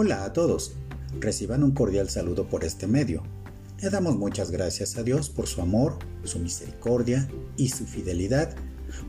Hola 0.00 0.22
a 0.22 0.32
todos. 0.32 0.74
Reciban 1.18 1.64
un 1.64 1.72
cordial 1.72 2.08
saludo 2.08 2.48
por 2.48 2.62
este 2.62 2.86
medio. 2.86 3.24
Le 3.82 3.90
damos 3.90 4.16
muchas 4.16 4.52
gracias 4.52 4.96
a 4.96 5.02
Dios 5.02 5.28
por 5.28 5.48
su 5.48 5.60
amor, 5.60 5.98
su 6.22 6.38
misericordia 6.38 7.28
y 7.56 7.70
su 7.70 7.84
fidelidad, 7.84 8.54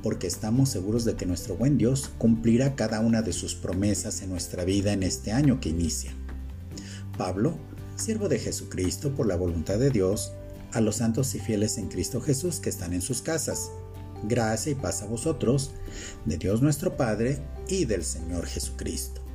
porque 0.02 0.26
estamos 0.26 0.70
seguros 0.70 1.06
de 1.06 1.14
que 1.14 1.28
nuestro 1.28 1.56
buen 1.56 1.78
Dios 1.78 2.10
cumplirá 2.18 2.76
cada 2.76 3.02
una 3.02 3.22
de 3.22 3.34
sus 3.34 3.54
promesas 3.54 4.24
en 4.24 4.32
nuestra 4.32 4.64
vida 4.64 4.92
en 4.92 5.04
este 5.04 5.32
año 5.32 5.60
que 5.60 5.70
inicia. 5.70 6.12
Pablo, 7.20 7.54
siervo 7.96 8.28
de 8.28 8.40
Jesucristo 8.40 9.14
por 9.14 9.28
la 9.28 9.36
voluntad 9.36 9.78
de 9.78 9.92
Dios, 9.92 10.32
a 10.72 10.82
los 10.82 10.96
santos 10.96 11.36
y 11.36 11.40
fieles 11.40 11.78
en 11.78 11.90
Cristo 11.90 12.20
Jesús 12.20 12.60
que 12.60 12.70
están 12.72 12.94
en 12.94 13.04
sus 13.04 13.22
casas. 13.22 13.70
Gracia 14.24 14.72
y 14.72 14.76
paz 14.76 15.04
a 15.04 15.06
vosotros, 15.06 15.70
de 16.26 16.40
Dios 16.40 16.64
nuestro 16.64 16.98
Padre 16.98 17.38
y 17.68 17.86
del 17.86 18.04
Señor 18.04 18.48
Jesucristo. 18.48 19.29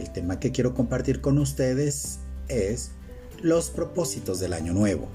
El 0.00 0.10
tema 0.10 0.40
que 0.40 0.50
quiero 0.50 0.72
compartir 0.72 1.20
con 1.20 1.38
ustedes 1.38 2.20
es 2.48 2.92
los 3.42 3.68
propósitos 3.68 4.40
del 4.40 4.54
año 4.54 4.72
nuevo. 4.72 5.08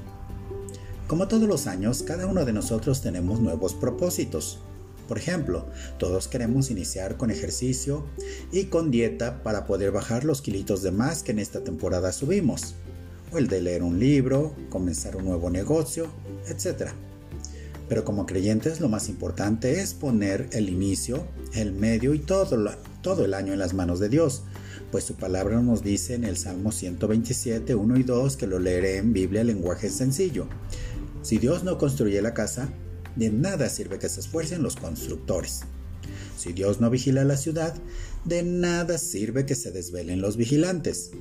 Como 1.08 1.27
todos 1.27 1.48
los 1.48 1.66
años, 1.66 2.03
cada 2.03 2.27
uno 2.27 2.45
de 2.45 2.53
nosotros 2.53 3.02
tenemos 3.02 3.39
nuevos 3.39 3.73
propósitos. 3.73 4.59
Por 5.08 5.17
ejemplo, 5.17 5.66
todos 5.98 6.27
queremos 6.27 6.70
iniciar 6.70 7.17
con 7.17 7.31
ejercicio 7.31 8.05
y 8.52 8.66
con 8.66 8.91
dieta 8.91 9.41
para 9.41 9.66
poder 9.66 9.89
bajar 9.91 10.23
los 10.23 10.44
kilitos 10.44 10.84
de 10.84 10.91
más 10.91 11.23
que 11.23 11.31
en 11.31 11.39
esta 11.39 11.63
temporada 11.63 12.11
subimos 12.11 12.75
el 13.36 13.47
de 13.47 13.61
leer 13.61 13.81
un 13.81 13.99
libro, 13.99 14.55
comenzar 14.70 15.16
un 15.16 15.25
nuevo 15.25 15.49
negocio, 15.49 16.09
etc. 16.47 16.91
Pero 17.89 18.05
como 18.05 18.27
creyentes 18.27 18.80
lo 18.80 18.88
más 18.88 19.09
importante 19.09 19.81
es 19.81 19.95
poner 19.95 20.47
el 20.52 20.69
inicio, 20.69 21.25
el 21.53 21.72
medio 21.72 22.13
y 22.13 22.19
todo, 22.19 22.72
todo 23.02 23.25
el 23.25 23.33
año 23.33 23.52
en 23.52 23.59
las 23.59 23.73
manos 23.73 24.00
de 24.00 24.09
Dios, 24.09 24.44
pues 24.95 25.03
su 25.03 25.15
palabra 25.15 25.61
nos 25.61 25.83
dice 25.83 26.13
en 26.13 26.23
el 26.23 26.38
Salmo 26.38 26.71
127, 26.71 27.75
1 27.75 27.97
y 27.97 28.03
2, 28.03 28.38
que 28.38 28.47
lo 28.47 28.59
leeré 28.59 28.95
en 28.95 29.11
Biblia 29.11 29.41
en 29.41 29.47
lenguaje 29.47 29.89
sencillo. 29.89 30.47
Si 31.21 31.38
Dios 31.38 31.65
no 31.65 31.77
construye 31.77 32.21
la 32.21 32.33
casa, 32.33 32.69
de 33.17 33.29
nada 33.29 33.67
sirve 33.67 33.99
que 33.99 34.07
se 34.07 34.21
esfuercen 34.21 34.63
los 34.63 34.77
constructores. 34.77 35.63
Si 36.38 36.53
Dios 36.53 36.79
no 36.79 36.89
vigila 36.89 37.25
la 37.25 37.35
ciudad, 37.35 37.75
de 38.23 38.43
nada 38.43 38.97
sirve 38.97 39.45
que 39.45 39.55
se 39.55 39.73
desvelen 39.73 40.21
los 40.21 40.38
vigilantes. 40.38 41.11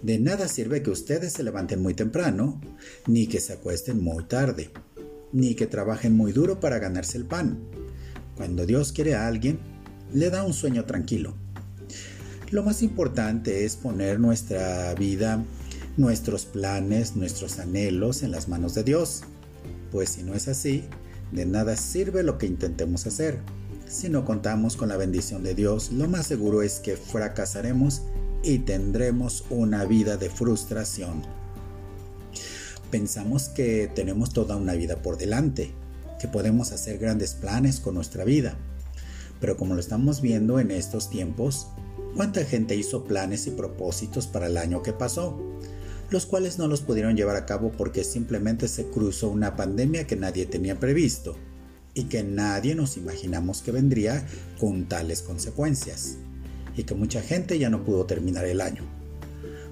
De 0.00 0.18
nada 0.18 0.48
sirve 0.48 0.82
que 0.82 0.88
ustedes 0.88 1.34
se 1.34 1.42
levanten 1.42 1.82
muy 1.82 1.92
temprano, 1.92 2.58
ni 3.06 3.26
que 3.26 3.40
se 3.40 3.52
acuesten 3.52 4.02
muy 4.02 4.24
tarde, 4.24 4.70
ni 5.30 5.54
que 5.54 5.66
trabajen 5.66 6.16
muy 6.16 6.32
duro 6.32 6.58
para 6.58 6.78
ganarse 6.78 7.18
el 7.18 7.26
pan. 7.26 7.68
Cuando 8.34 8.64
Dios 8.64 8.92
quiere 8.92 9.14
a 9.14 9.26
alguien, 9.26 9.58
le 10.10 10.30
da 10.30 10.42
un 10.42 10.54
sueño 10.54 10.86
tranquilo. 10.86 11.43
Lo 12.54 12.62
más 12.62 12.82
importante 12.82 13.64
es 13.64 13.74
poner 13.74 14.20
nuestra 14.20 14.94
vida, 14.94 15.42
nuestros 15.96 16.44
planes, 16.44 17.16
nuestros 17.16 17.58
anhelos 17.58 18.22
en 18.22 18.30
las 18.30 18.46
manos 18.46 18.76
de 18.76 18.84
Dios. 18.84 19.22
Pues 19.90 20.10
si 20.10 20.22
no 20.22 20.34
es 20.34 20.46
así, 20.46 20.84
de 21.32 21.46
nada 21.46 21.76
sirve 21.76 22.22
lo 22.22 22.38
que 22.38 22.46
intentemos 22.46 23.08
hacer. 23.08 23.40
Si 23.88 24.08
no 24.08 24.24
contamos 24.24 24.76
con 24.76 24.88
la 24.88 24.96
bendición 24.96 25.42
de 25.42 25.56
Dios, 25.56 25.90
lo 25.90 26.06
más 26.06 26.28
seguro 26.28 26.62
es 26.62 26.78
que 26.78 26.96
fracasaremos 26.96 28.02
y 28.44 28.60
tendremos 28.60 29.44
una 29.50 29.84
vida 29.84 30.16
de 30.16 30.30
frustración. 30.30 31.24
Pensamos 32.88 33.48
que 33.48 33.90
tenemos 33.92 34.32
toda 34.32 34.54
una 34.54 34.74
vida 34.74 35.02
por 35.02 35.18
delante, 35.18 35.72
que 36.20 36.28
podemos 36.28 36.70
hacer 36.70 36.98
grandes 36.98 37.34
planes 37.34 37.80
con 37.80 37.96
nuestra 37.96 38.22
vida. 38.22 38.56
Pero 39.40 39.56
como 39.56 39.74
lo 39.74 39.80
estamos 39.80 40.20
viendo 40.20 40.60
en 40.60 40.70
estos 40.70 41.10
tiempos, 41.10 41.66
¿cuánta 42.14 42.44
gente 42.44 42.76
hizo 42.76 43.04
planes 43.04 43.46
y 43.46 43.50
propósitos 43.50 44.26
para 44.26 44.46
el 44.46 44.56
año 44.56 44.82
que 44.82 44.92
pasó? 44.92 45.38
Los 46.10 46.26
cuales 46.26 46.58
no 46.58 46.68
los 46.68 46.80
pudieron 46.80 47.16
llevar 47.16 47.36
a 47.36 47.46
cabo 47.46 47.72
porque 47.72 48.04
simplemente 48.04 48.68
se 48.68 48.86
cruzó 48.86 49.28
una 49.28 49.56
pandemia 49.56 50.06
que 50.06 50.16
nadie 50.16 50.46
tenía 50.46 50.78
previsto 50.78 51.36
y 51.94 52.04
que 52.04 52.22
nadie 52.22 52.74
nos 52.74 52.96
imaginamos 52.96 53.62
que 53.62 53.72
vendría 53.72 54.26
con 54.58 54.86
tales 54.86 55.22
consecuencias 55.22 56.16
y 56.76 56.84
que 56.84 56.94
mucha 56.94 57.22
gente 57.22 57.58
ya 57.58 57.70
no 57.70 57.84
pudo 57.84 58.04
terminar 58.04 58.44
el 58.44 58.60
año. 58.60 58.82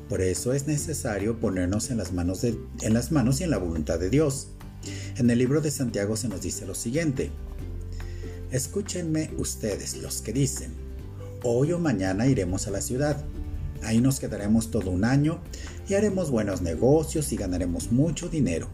Por 0.09 0.21
eso 0.21 0.53
es 0.53 0.67
necesario 0.67 1.41
ponernos 1.41 1.91
en 1.91 1.99
las 1.99 2.13
manos, 2.13 2.45
en 2.45 2.95
las 2.95 3.13
manos 3.13 3.41
y 3.41 3.45
en 3.45 3.51
la 3.51 3.59
voluntad 3.59 3.99
de 3.99 4.11
Dios. 4.11 4.49
En 5.17 5.31
el 5.31 5.39
libro 5.39 5.61
de 5.61 5.71
Santiago 5.71 6.17
se 6.17 6.29
nos 6.29 6.43
dice 6.43 6.67
lo 6.67 6.75
siguiente. 6.75 7.31
Escúchenme 8.51 9.31
ustedes 9.39 9.97
los 9.97 10.21
que 10.21 10.33
dicen, 10.33 10.82
hoy 11.43 11.73
o 11.73 11.79
mañana 11.79 12.27
iremos 12.27 12.67
a 12.67 12.71
la 12.71 12.81
ciudad. 12.81 13.25
Ahí 13.83 14.01
nos 14.01 14.21
quedaremos 14.21 14.71
todo 14.71 14.91
un 14.91 15.05
año 15.05 15.41
y 15.89 15.95
haremos 15.95 16.31
buenos 16.31 16.63
negocios 16.63 17.33
y 17.33 17.37
ganaremos 17.37 17.91
mucho 17.91 18.29
dinero. 18.29 18.69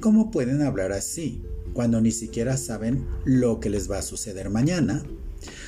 ¿Cómo 0.00 0.30
pueden 0.30 0.62
hablar 0.62 0.92
así 0.92 1.42
cuando 1.72 2.00
ni 2.00 2.12
siquiera 2.12 2.56
saben 2.56 3.06
lo 3.24 3.58
que 3.58 3.70
les 3.70 3.90
va 3.90 3.98
a 3.98 4.02
suceder 4.02 4.50
mañana? 4.50 5.02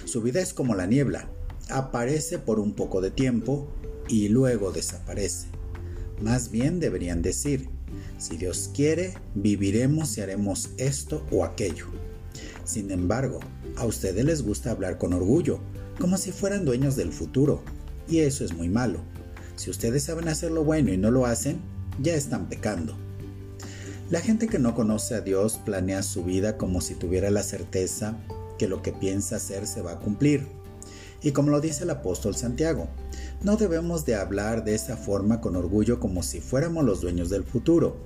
Su 0.05 0.23
vida 0.23 0.41
es 0.41 0.53
como 0.53 0.75
la 0.75 0.87
niebla, 0.87 1.29
aparece 1.69 2.39
por 2.39 2.61
un 2.61 2.75
poco 2.75 3.01
de 3.01 3.11
tiempo 3.11 3.69
y 4.09 4.29
luego 4.29 4.73
desaparece. 4.73 5.49
Más 6.21 6.51
bien 6.51 6.81
deberían 6.81 7.23
decir, 7.23 7.69
si 8.19 8.37
Dios 8.37 8.71
quiere, 8.75 9.15
viviremos 9.35 10.17
y 10.19 10.21
haremos 10.21 10.71
esto 10.77 11.25
o 11.31 11.45
aquello. 11.45 11.87
Sin 12.65 12.91
embargo, 12.91 13.41
a 13.77 13.87
ustedes 13.87 14.25
les 14.25 14.43
gusta 14.43 14.71
hablar 14.71 14.99
con 14.99 15.13
orgullo, 15.13 15.61
como 15.99 16.17
si 16.17 16.33
fueran 16.33 16.65
dueños 16.65 16.97
del 16.97 17.13
futuro, 17.13 17.63
y 18.09 18.21
eso 18.21 18.45
es 18.45 18.55
muy 18.55 18.69
malo. 18.69 19.01
Si 19.57 19.71
ustedes 19.71 20.05
saben 20.05 20.29
hacer 20.29 20.51
lo 20.51 20.65
bueno 20.65 20.93
y 20.93 20.97
no 20.97 21.11
lo 21.11 21.27
hacen, 21.27 21.61
ya 22.01 22.15
están 22.15 22.49
pecando. 22.49 22.97
La 24.11 24.21
gente 24.21 24.49
que 24.49 24.59
no 24.59 24.75
conoce 24.75 25.15
a 25.15 25.21
Dios 25.21 25.61
planea 25.65 26.03
su 26.03 26.25
vida 26.25 26.57
como 26.57 26.81
si 26.81 26.95
tuviera 26.95 27.31
la 27.31 27.43
certeza 27.43 28.17
que 28.59 28.69
lo 28.69 28.83
que 28.83 28.93
piensa 28.93 29.37
hacer 29.37 29.67
se 29.67 29.83
va 29.83 29.93
a 29.93 29.99
cumplir 29.99 30.61
y 31.23 31.33
como 31.33 31.51
lo 31.51 31.61
dice 31.61 31.85
el 31.85 31.91
apóstol 31.91 32.35
Santiago, 32.35 32.89
no 33.43 33.57
debemos 33.57 34.07
de 34.07 34.15
hablar 34.15 34.65
de 34.65 34.75
esa 34.75 34.97
forma 34.97 35.41
con 35.41 35.57
orgullo 35.57 36.01
como 36.01 36.23
si 36.23 36.41
fuéramos 36.41 36.85
los 36.85 37.01
dueños 37.01 37.29
del 37.29 37.45
futuro. 37.45 37.97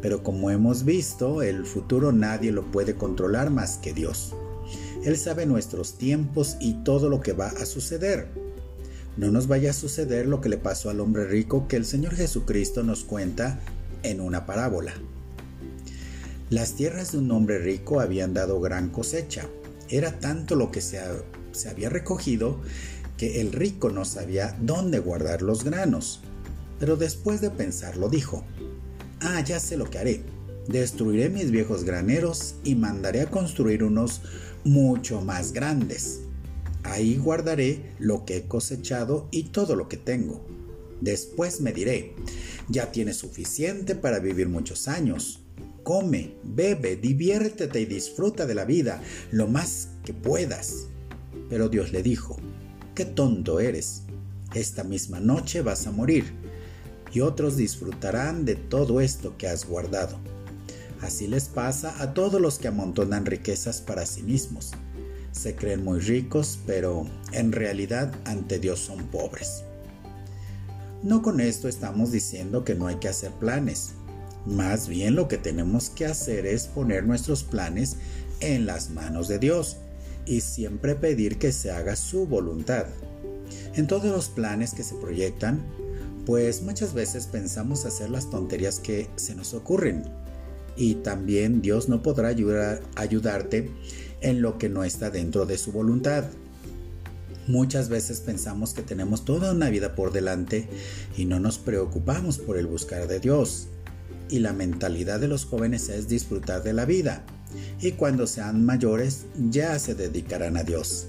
Pero 0.00 0.22
como 0.22 0.50
hemos 0.50 0.84
visto, 0.84 1.42
el 1.42 1.66
futuro 1.66 2.10
nadie 2.10 2.50
lo 2.50 2.70
puede 2.70 2.96
controlar 2.96 3.50
más 3.50 3.76
que 3.76 3.92
Dios. 3.92 4.34
Él 5.04 5.16
sabe 5.16 5.46
nuestros 5.46 5.98
tiempos 5.98 6.56
y 6.60 6.74
todo 6.84 7.08
lo 7.08 7.20
que 7.20 7.32
va 7.32 7.48
a 7.48 7.66
suceder. 7.66 8.28
No 9.16 9.30
nos 9.30 9.46
vaya 9.46 9.70
a 9.70 9.74
suceder 9.74 10.26
lo 10.26 10.40
que 10.40 10.48
le 10.48 10.58
pasó 10.58 10.90
al 10.90 11.00
hombre 11.00 11.26
rico 11.26 11.68
que 11.68 11.76
el 11.76 11.84
Señor 11.84 12.14
Jesucristo 12.14 12.82
nos 12.82 13.04
cuenta 13.04 13.60
en 14.02 14.20
una 14.20 14.46
parábola. 14.46 14.94
Las 16.50 16.74
tierras 16.74 17.12
de 17.12 17.18
un 17.18 17.30
hombre 17.30 17.58
rico 17.58 18.00
habían 18.00 18.34
dado 18.34 18.60
gran 18.60 18.90
cosecha. 18.90 19.46
Era 19.88 20.18
tanto 20.20 20.54
lo 20.54 20.70
que 20.70 20.80
se 20.80 21.00
se 21.52 21.68
había 21.68 21.90
recogido 21.90 22.58
que 23.16 23.40
el 23.40 23.52
rico 23.52 23.90
no 23.90 24.04
sabía 24.04 24.56
dónde 24.60 24.98
guardar 24.98 25.42
los 25.42 25.64
granos. 25.64 26.20
Pero 26.80 26.96
después 26.96 27.40
de 27.40 27.50
pensarlo 27.50 28.08
dijo, 28.08 28.44
ah, 29.20 29.40
ya 29.40 29.60
sé 29.60 29.76
lo 29.76 29.88
que 29.88 29.98
haré. 29.98 30.22
Destruiré 30.68 31.28
mis 31.28 31.50
viejos 31.50 31.84
graneros 31.84 32.54
y 32.64 32.74
mandaré 32.74 33.22
a 33.22 33.30
construir 33.30 33.82
unos 33.82 34.22
mucho 34.64 35.20
más 35.20 35.52
grandes. 35.52 36.20
Ahí 36.84 37.16
guardaré 37.16 37.94
lo 37.98 38.24
que 38.24 38.38
he 38.38 38.42
cosechado 38.48 39.28
y 39.30 39.44
todo 39.44 39.76
lo 39.76 39.88
que 39.88 39.96
tengo. 39.96 40.44
Después 41.00 41.60
me 41.60 41.72
diré, 41.72 42.14
ya 42.68 42.92
tienes 42.92 43.16
suficiente 43.16 43.96
para 43.96 44.20
vivir 44.20 44.48
muchos 44.48 44.86
años. 44.86 45.40
Come, 45.82 46.36
bebe, 46.44 46.94
diviértete 46.94 47.80
y 47.80 47.86
disfruta 47.86 48.46
de 48.46 48.54
la 48.54 48.64
vida 48.64 49.02
lo 49.32 49.48
más 49.48 49.88
que 50.04 50.14
puedas. 50.14 50.86
Pero 51.48 51.68
Dios 51.68 51.90
le 51.90 52.04
dijo, 52.04 52.36
qué 52.94 53.04
tonto 53.04 53.58
eres, 53.58 54.04
esta 54.54 54.84
misma 54.84 55.18
noche 55.18 55.60
vas 55.60 55.86
a 55.86 55.90
morir, 55.90 56.24
y 57.12 57.20
otros 57.20 57.56
disfrutarán 57.56 58.44
de 58.44 58.54
todo 58.54 59.00
esto 59.00 59.36
que 59.36 59.48
has 59.48 59.66
guardado. 59.66 60.18
Así 61.02 61.26
les 61.26 61.48
pasa 61.48 62.00
a 62.00 62.14
todos 62.14 62.40
los 62.40 62.58
que 62.58 62.68
amontonan 62.68 63.26
riquezas 63.26 63.80
para 63.80 64.06
sí 64.06 64.22
mismos. 64.22 64.70
Se 65.32 65.56
creen 65.56 65.82
muy 65.82 65.98
ricos, 65.98 66.60
pero 66.64 67.06
en 67.32 67.50
realidad 67.50 68.14
ante 68.24 68.60
Dios 68.60 68.78
son 68.78 69.08
pobres. 69.08 69.64
No 71.02 71.20
con 71.20 71.40
esto 71.40 71.68
estamos 71.68 72.12
diciendo 72.12 72.64
que 72.64 72.76
no 72.76 72.86
hay 72.86 72.96
que 72.96 73.08
hacer 73.08 73.32
planes. 73.32 73.94
Más 74.46 74.86
bien 74.86 75.16
lo 75.16 75.26
que 75.26 75.38
tenemos 75.38 75.90
que 75.90 76.06
hacer 76.06 76.46
es 76.46 76.68
poner 76.68 77.04
nuestros 77.04 77.42
planes 77.42 77.96
en 78.38 78.66
las 78.66 78.90
manos 78.90 79.26
de 79.26 79.40
Dios 79.40 79.78
y 80.24 80.42
siempre 80.42 80.94
pedir 80.94 81.38
que 81.38 81.50
se 81.50 81.72
haga 81.72 81.96
su 81.96 82.26
voluntad. 82.26 82.86
En 83.74 83.88
todos 83.88 84.04
los 84.04 84.28
planes 84.28 84.72
que 84.72 84.84
se 84.84 84.94
proyectan, 84.94 85.60
pues 86.26 86.62
muchas 86.62 86.94
veces 86.94 87.26
pensamos 87.26 87.84
hacer 87.86 88.10
las 88.10 88.30
tonterías 88.30 88.78
que 88.78 89.10
se 89.16 89.34
nos 89.34 89.54
ocurren. 89.54 90.21
Y 90.76 90.96
también 90.96 91.62
Dios 91.62 91.88
no 91.88 92.02
podrá 92.02 92.28
ayudar, 92.28 92.80
ayudarte 92.96 93.70
en 94.20 94.40
lo 94.40 94.58
que 94.58 94.68
no 94.68 94.84
está 94.84 95.10
dentro 95.10 95.46
de 95.46 95.58
su 95.58 95.72
voluntad. 95.72 96.24
Muchas 97.48 97.88
veces 97.88 98.20
pensamos 98.20 98.72
que 98.72 98.82
tenemos 98.82 99.24
toda 99.24 99.52
una 99.52 99.68
vida 99.68 99.94
por 99.94 100.12
delante 100.12 100.68
y 101.16 101.24
no 101.24 101.40
nos 101.40 101.58
preocupamos 101.58 102.38
por 102.38 102.56
el 102.56 102.66
buscar 102.66 103.08
de 103.08 103.18
Dios. 103.18 103.68
Y 104.28 104.38
la 104.38 104.52
mentalidad 104.52 105.20
de 105.20 105.28
los 105.28 105.44
jóvenes 105.44 105.88
es 105.88 106.08
disfrutar 106.08 106.62
de 106.62 106.72
la 106.72 106.84
vida. 106.84 107.24
Y 107.80 107.92
cuando 107.92 108.26
sean 108.26 108.64
mayores 108.64 109.26
ya 109.50 109.78
se 109.78 109.94
dedicarán 109.94 110.56
a 110.56 110.62
Dios, 110.62 111.08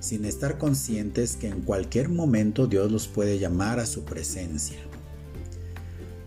sin 0.00 0.24
estar 0.24 0.58
conscientes 0.58 1.36
que 1.36 1.48
en 1.48 1.62
cualquier 1.62 2.08
momento 2.08 2.66
Dios 2.66 2.90
los 2.90 3.08
puede 3.08 3.38
llamar 3.38 3.78
a 3.78 3.86
su 3.86 4.04
presencia. 4.04 4.89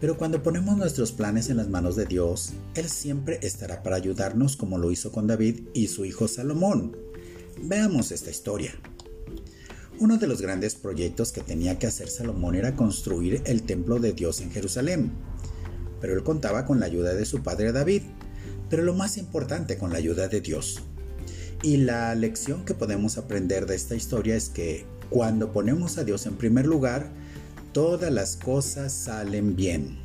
Pero 0.04 0.18
cuando 0.18 0.44
ponemos 0.44 0.76
nuestros 0.76 1.14
planes 1.14 1.50
en 1.50 1.56
las 1.56 1.70
manos 1.70 1.96
de 1.96 2.06
Dios, 2.06 2.52
Él 2.76 2.90
siempre 2.90 3.40
estará 3.42 3.84
para 3.84 3.96
ayudarnos 3.96 4.58
como 4.58 4.78
lo 4.78 4.92
hizo 4.92 5.14
con 5.14 5.28
David 5.28 5.62
y 5.74 5.88
su 5.88 6.04
hijo 6.04 6.28
Salomón. 6.28 6.98
Veamos 7.62 8.12
esta 8.12 8.30
historia. 8.30 8.74
Uno 10.00 10.18
de 10.18 10.28
los 10.28 10.42
grandes 10.42 10.76
proyectos 10.76 11.32
que 11.32 11.40
tenía 11.40 11.80
que 11.80 11.88
hacer 11.88 12.10
Salomón 12.10 12.56
era 12.56 12.76
construir 12.76 13.44
el 13.46 13.64
templo 13.64 13.98
de 14.00 14.12
Dios 14.12 14.42
en 14.42 14.52
Jerusalén. 14.52 15.14
Pero 16.02 16.16
él 16.16 16.24
contaba 16.24 16.66
con 16.66 16.82
la 16.82 16.88
ayuda 16.88 17.14
de 17.14 17.24
su 17.24 17.42
padre 17.42 17.72
David, 17.72 18.02
pero 18.70 18.84
lo 18.84 18.94
más 18.94 19.16
importante 19.16 19.78
con 19.78 19.94
la 19.94 20.00
ayuda 20.00 20.28
de 20.28 20.42
Dios. 20.42 20.82
Y 21.62 21.78
la 21.78 22.14
lección 22.14 22.66
que 22.66 22.74
podemos 22.74 23.18
aprender 23.18 23.68
de 23.68 23.76
esta 23.76 23.96
historia 23.96 24.36
es 24.36 24.50
que 24.50 24.86
cuando 25.10 25.54
ponemos 25.54 25.98
a 25.98 26.04
Dios 26.04 26.26
en 26.26 26.36
primer 26.36 26.66
lugar, 26.66 27.23
todas 27.74 28.12
las 28.12 28.38
cosas 28.38 28.94
salen 28.94 29.56
bien. 29.56 29.98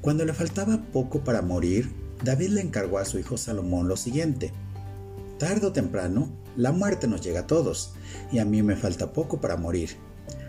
Cuando 0.00 0.24
le 0.24 0.32
faltaba 0.32 0.80
poco 0.92 1.22
para 1.22 1.42
morir, 1.42 1.92
David 2.24 2.48
le 2.48 2.62
encargó 2.62 2.98
a 2.98 3.04
su 3.04 3.18
hijo 3.18 3.36
Salomón 3.36 3.86
lo 3.86 3.96
siguiente. 3.96 4.52
Tardo 5.38 5.68
o 5.68 5.72
temprano, 5.72 6.30
la 6.56 6.72
muerte 6.72 7.06
nos 7.06 7.20
llega 7.20 7.40
a 7.40 7.46
todos, 7.46 7.92
y 8.32 8.38
a 8.38 8.44
mí 8.44 8.62
me 8.62 8.76
falta 8.76 9.12
poco 9.12 9.40
para 9.40 9.56
morir. 9.56 9.90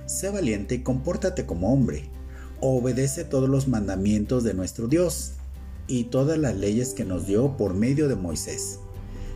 Sé 0.06 0.30
valiente 0.30 0.76
y 0.76 0.84
compórtate 0.84 1.46
como 1.46 1.74
hombre. 1.74 2.10
Obedece 2.62 3.26
todos 3.26 3.50
los 3.50 3.68
mandamientos 3.68 4.44
de 4.44 4.54
nuestro 4.54 4.88
Dios 4.88 5.34
y 5.88 6.06
todas 6.06 6.38
las 6.38 6.56
leyes 6.56 6.94
que 6.94 7.06
nos 7.06 7.28
dio 7.28 7.58
por 7.58 7.74
medio 7.74 8.08
de 8.08 8.16
Moisés. 8.16 8.80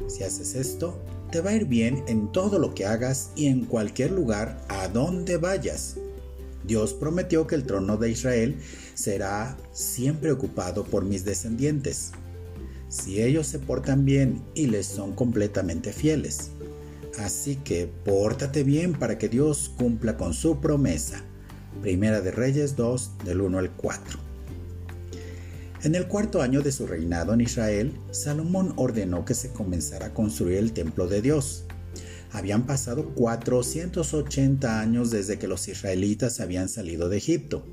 Si 0.07 0.23
haces 0.23 0.55
esto, 0.55 1.01
te 1.31 1.41
va 1.41 1.51
a 1.51 1.55
ir 1.55 1.65
bien 1.65 2.03
en 2.07 2.31
todo 2.31 2.59
lo 2.59 2.73
que 2.73 2.85
hagas 2.85 3.31
y 3.35 3.47
en 3.47 3.65
cualquier 3.65 4.11
lugar 4.11 4.61
a 4.69 4.87
donde 4.87 5.37
vayas. 5.37 5.97
Dios 6.65 6.93
prometió 6.93 7.47
que 7.47 7.55
el 7.55 7.65
trono 7.65 7.97
de 7.97 8.09
Israel 8.09 8.57
será 8.93 9.57
siempre 9.71 10.31
ocupado 10.31 10.83
por 10.83 11.05
mis 11.05 11.25
descendientes, 11.25 12.11
si 12.89 13.21
ellos 13.21 13.47
se 13.47 13.59
portan 13.59 14.05
bien 14.05 14.41
y 14.53 14.67
les 14.67 14.85
son 14.85 15.13
completamente 15.13 15.93
fieles. 15.93 16.51
Así 17.19 17.55
que 17.57 17.87
pórtate 17.87 18.63
bien 18.63 18.93
para 18.93 19.17
que 19.17 19.29
Dios 19.29 19.71
cumpla 19.77 20.17
con 20.17 20.33
su 20.33 20.59
promesa. 20.59 21.23
Primera 21.81 22.21
de 22.21 22.31
Reyes 22.31 22.75
2 22.75 23.11
del 23.25 23.41
1 23.41 23.59
al 23.59 23.71
4. 23.71 24.19
En 25.83 25.93
el 25.93 26.07
cuarto 26.07 26.41
año 26.41 26.61
de 26.61 26.71
su 26.71 26.87
reinado 26.87 27.33
en 27.33 27.41
Israel, 27.41 27.93
Salomón 28.11 28.73
ordenó 28.75 29.23
que 29.23 29.35
se 29.35 29.51
comenzara 29.51 30.07
a 30.07 30.13
construir 30.13 30.57
el 30.57 30.73
templo 30.73 31.07
de 31.07 31.21
Dios. 31.21 31.65
Habían 32.35 32.65
pasado 32.65 33.05
480 33.15 34.81
años 34.81 35.09
desde 35.09 35.39
que 35.39 35.47
los 35.47 35.69
israelitas 35.69 36.41
habían 36.41 36.67
salido 36.67 37.07
de 37.07 37.15
Egipto. 37.15 37.65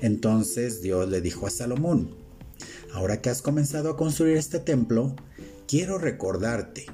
Entonces 0.00 0.80
Dios 0.80 1.10
le 1.10 1.20
dijo 1.20 1.46
a 1.46 1.50
Salomón, 1.50 2.16
ahora 2.94 3.20
que 3.20 3.28
has 3.28 3.42
comenzado 3.42 3.90
a 3.90 3.98
construir 3.98 4.38
este 4.38 4.60
templo, 4.60 5.14
quiero 5.68 5.98
recordarte 5.98 6.86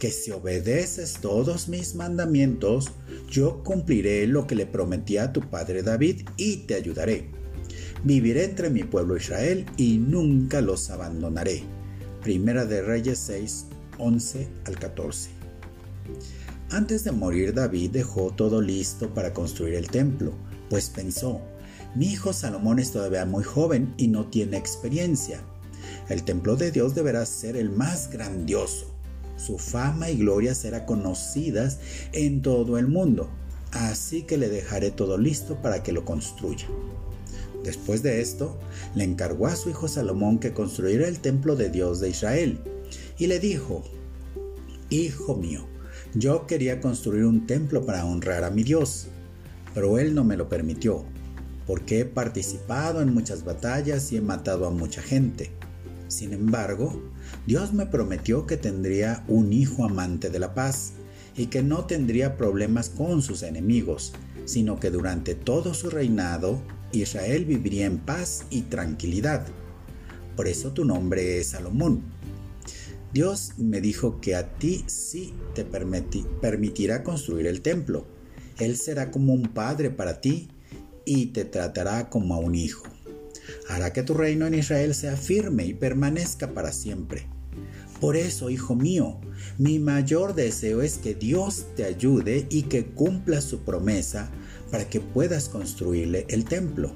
que 0.00 0.10
si 0.10 0.32
obedeces 0.32 1.18
todos 1.20 1.68
mis 1.68 1.94
mandamientos, 1.94 2.90
yo 3.30 3.62
cumpliré 3.62 4.26
lo 4.26 4.48
que 4.48 4.56
le 4.56 4.66
prometí 4.66 5.18
a 5.18 5.32
tu 5.32 5.42
padre 5.42 5.84
David 5.84 6.22
y 6.36 6.66
te 6.66 6.74
ayudaré. 6.74 7.30
Viviré 8.02 8.42
entre 8.42 8.70
mi 8.70 8.82
pueblo 8.82 9.16
Israel 9.16 9.66
y 9.76 9.98
nunca 9.98 10.60
los 10.60 10.90
abandonaré. 10.90 11.62
Primera 12.22 12.64
de 12.64 12.82
Reyes 12.82 13.20
6, 13.20 13.66
11 13.98 14.48
al 14.64 14.78
14. 14.80 15.40
Antes 16.70 17.04
de 17.04 17.12
morir 17.12 17.54
David 17.54 17.90
dejó 17.90 18.30
todo 18.30 18.60
listo 18.60 19.12
para 19.12 19.34
construir 19.34 19.74
el 19.74 19.90
templo, 19.90 20.32
pues 20.68 20.88
pensó, 20.88 21.40
mi 21.94 22.06
hijo 22.06 22.32
Salomón 22.32 22.78
es 22.78 22.92
todavía 22.92 23.24
muy 23.24 23.44
joven 23.44 23.94
y 23.96 24.08
no 24.08 24.26
tiene 24.26 24.56
experiencia. 24.56 25.40
El 26.08 26.22
templo 26.22 26.56
de 26.56 26.70
Dios 26.70 26.94
deberá 26.94 27.26
ser 27.26 27.56
el 27.56 27.70
más 27.70 28.10
grandioso 28.10 28.90
su 29.40 29.58
fama 29.58 30.10
y 30.10 30.18
gloria 30.18 30.54
serán 30.54 30.84
conocidas 30.84 31.78
en 32.12 32.42
todo 32.42 32.78
el 32.78 32.88
mundo, 32.88 33.30
así 33.72 34.22
que 34.22 34.36
le 34.36 34.48
dejaré 34.48 34.90
todo 34.90 35.16
listo 35.16 35.60
para 35.62 35.82
que 35.82 35.92
lo 35.92 36.04
construya. 36.04 36.66
Después 37.64 38.02
de 38.02 38.20
esto, 38.20 38.58
le 38.94 39.04
encargó 39.04 39.46
a 39.46 39.56
su 39.56 39.70
hijo 39.70 39.88
Salomón 39.88 40.38
que 40.38 40.52
construyera 40.52 41.08
el 41.08 41.20
templo 41.20 41.56
de 41.56 41.70
Dios 41.70 42.00
de 42.00 42.10
Israel, 42.10 42.60
y 43.18 43.26
le 43.26 43.38
dijo, 43.38 43.82
Hijo 44.90 45.36
mío, 45.36 45.66
yo 46.14 46.46
quería 46.46 46.80
construir 46.80 47.24
un 47.24 47.46
templo 47.46 47.86
para 47.86 48.04
honrar 48.04 48.44
a 48.44 48.50
mi 48.50 48.62
Dios, 48.62 49.08
pero 49.74 49.98
él 49.98 50.14
no 50.14 50.24
me 50.24 50.36
lo 50.36 50.48
permitió, 50.48 51.04
porque 51.66 52.00
he 52.00 52.04
participado 52.04 53.00
en 53.00 53.14
muchas 53.14 53.44
batallas 53.44 54.10
y 54.12 54.16
he 54.16 54.20
matado 54.20 54.66
a 54.66 54.70
mucha 54.70 55.02
gente. 55.02 55.52
Sin 56.08 56.32
embargo, 56.32 57.00
Dios 57.46 57.72
me 57.72 57.86
prometió 57.86 58.46
que 58.46 58.56
tendría 58.56 59.24
un 59.28 59.52
hijo 59.52 59.84
amante 59.84 60.30
de 60.30 60.40
la 60.40 60.54
paz 60.54 60.94
y 61.36 61.46
que 61.46 61.62
no 61.62 61.84
tendría 61.84 62.36
problemas 62.36 62.88
con 62.88 63.22
sus 63.22 63.44
enemigos, 63.44 64.12
sino 64.44 64.80
que 64.80 64.90
durante 64.90 65.36
todo 65.36 65.74
su 65.74 65.90
reinado 65.90 66.60
Israel 66.92 67.44
viviría 67.44 67.86
en 67.86 67.98
paz 67.98 68.44
y 68.50 68.62
tranquilidad. 68.62 69.46
Por 70.34 70.48
eso 70.48 70.72
tu 70.72 70.84
nombre 70.84 71.38
es 71.38 71.50
Salomón. 71.50 72.02
Dios 73.12 73.52
me 73.58 73.80
dijo 73.80 74.20
que 74.20 74.34
a 74.34 74.56
ti 74.58 74.84
sí 74.86 75.34
te 75.54 75.64
permitirá 75.64 77.02
construir 77.02 77.46
el 77.46 77.60
templo. 77.60 78.06
Él 78.58 78.76
será 78.76 79.10
como 79.10 79.32
un 79.32 79.44
padre 79.44 79.90
para 79.90 80.20
ti 80.20 80.48
y 81.04 81.26
te 81.26 81.44
tratará 81.44 82.08
como 82.08 82.34
a 82.34 82.38
un 82.38 82.54
hijo 82.54 82.84
hará 83.68 83.92
que 83.92 84.02
tu 84.02 84.14
reino 84.14 84.46
en 84.46 84.54
Israel 84.54 84.94
sea 84.94 85.16
firme 85.16 85.64
y 85.64 85.74
permanezca 85.74 86.52
para 86.52 86.72
siempre. 86.72 87.26
Por 88.00 88.16
eso, 88.16 88.50
hijo 88.50 88.74
mío, 88.74 89.20
mi 89.58 89.78
mayor 89.78 90.34
deseo 90.34 90.82
es 90.82 90.98
que 90.98 91.14
Dios 91.14 91.66
te 91.76 91.84
ayude 91.84 92.46
y 92.50 92.62
que 92.62 92.86
cumpla 92.86 93.40
su 93.40 93.60
promesa 93.60 94.30
para 94.70 94.88
que 94.88 95.00
puedas 95.00 95.48
construirle 95.48 96.24
el 96.28 96.46
templo. 96.46 96.92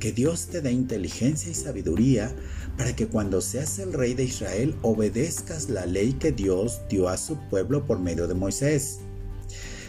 Que 0.00 0.12
Dios 0.12 0.46
te 0.46 0.60
dé 0.60 0.72
inteligencia 0.72 1.50
y 1.50 1.54
sabiduría 1.54 2.34
para 2.76 2.94
que 2.96 3.06
cuando 3.06 3.40
seas 3.40 3.78
el 3.78 3.92
rey 3.92 4.14
de 4.14 4.24
Israel 4.24 4.74
obedezcas 4.82 5.68
la 5.68 5.86
ley 5.86 6.14
que 6.14 6.32
Dios 6.32 6.80
dio 6.88 7.08
a 7.08 7.16
su 7.16 7.36
pueblo 7.48 7.86
por 7.86 7.98
medio 7.98 8.26
de 8.26 8.34
Moisés. 8.34 9.00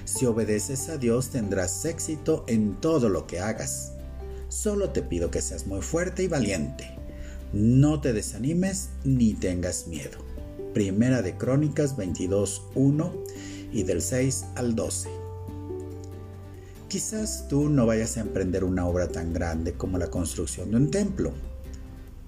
Si 0.05 0.25
obedeces 0.25 0.89
a 0.89 0.97
Dios 0.97 1.29
tendrás 1.29 1.85
éxito 1.85 2.43
en 2.47 2.79
todo 2.81 3.07
lo 3.09 3.27
que 3.27 3.39
hagas. 3.39 3.93
Solo 4.49 4.89
te 4.89 5.01
pido 5.01 5.31
que 5.31 5.41
seas 5.41 5.67
muy 5.67 5.81
fuerte 5.81 6.23
y 6.23 6.27
valiente. 6.27 6.97
No 7.53 8.01
te 8.01 8.11
desanimes 8.11 8.89
ni 9.03 9.33
tengas 9.33 9.87
miedo. 9.87 10.17
Primera 10.73 11.21
de 11.21 11.37
Crónicas 11.37 11.97
22.1 11.97 13.11
y 13.71 13.83
del 13.83 14.01
6 14.01 14.45
al 14.55 14.75
12. 14.75 15.09
Quizás 16.89 17.47
tú 17.47 17.69
no 17.69 17.85
vayas 17.85 18.17
a 18.17 18.21
emprender 18.21 18.65
una 18.65 18.85
obra 18.85 19.07
tan 19.07 19.31
grande 19.31 19.73
como 19.73 19.97
la 19.97 20.09
construcción 20.09 20.71
de 20.71 20.77
un 20.77 20.91
templo, 20.91 21.31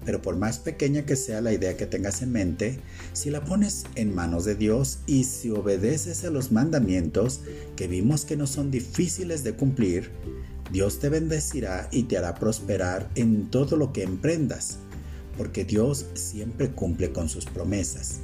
pero 0.04 0.22
por 0.22 0.36
más 0.36 0.58
pequeña 0.58 1.06
que 1.06 1.16
sea 1.16 1.40
la 1.40 1.52
idea 1.52 1.76
que 1.76 1.86
tengas 1.86 2.22
en 2.22 2.32
mente, 2.32 2.78
si 3.12 3.30
la 3.30 3.44
pones 3.44 3.84
en 3.94 4.14
manos 4.14 4.44
de 4.44 4.54
Dios 4.54 4.98
y 5.06 5.24
si 5.24 5.50
obedeces 5.50 6.24
a 6.24 6.30
los 6.30 6.52
mandamientos 6.52 7.40
que 7.76 7.88
vimos 7.88 8.24
que 8.24 8.36
no 8.36 8.46
son 8.46 8.70
difíciles 8.70 9.44
de 9.44 9.54
cumplir, 9.54 10.10
Dios 10.72 10.98
te 10.98 11.08
bendecirá 11.08 11.88
y 11.92 12.04
te 12.04 12.18
hará 12.18 12.34
prosperar 12.34 13.08
en 13.14 13.50
todo 13.50 13.76
lo 13.76 13.92
que 13.92 14.02
emprendas, 14.02 14.78
porque 15.36 15.64
Dios 15.64 16.06
siempre 16.14 16.70
cumple 16.70 17.12
con 17.12 17.28
sus 17.28 17.44
promesas. 17.46 18.20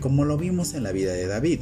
Como 0.00 0.24
lo 0.24 0.36
vimos 0.36 0.74
en 0.74 0.82
la 0.82 0.92
vida 0.92 1.12
de 1.12 1.26
David, 1.26 1.60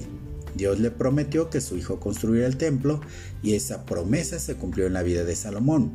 Dios 0.55 0.79
le 0.79 0.91
prometió 0.91 1.51
que 1.51 1.61
su 1.61 1.77
hijo 1.77 2.01
construiría 2.01 2.47
el 2.47 2.57
templo 2.57 3.01
y 3.43 3.55
esa 3.55 3.85
promesa 3.87 4.39
se 4.39 4.55
cumplió 4.55 4.87
en 4.87 4.93
la 4.93 5.03
vida 5.03 5.25
de 5.25 5.37
Salomón. 5.37 5.93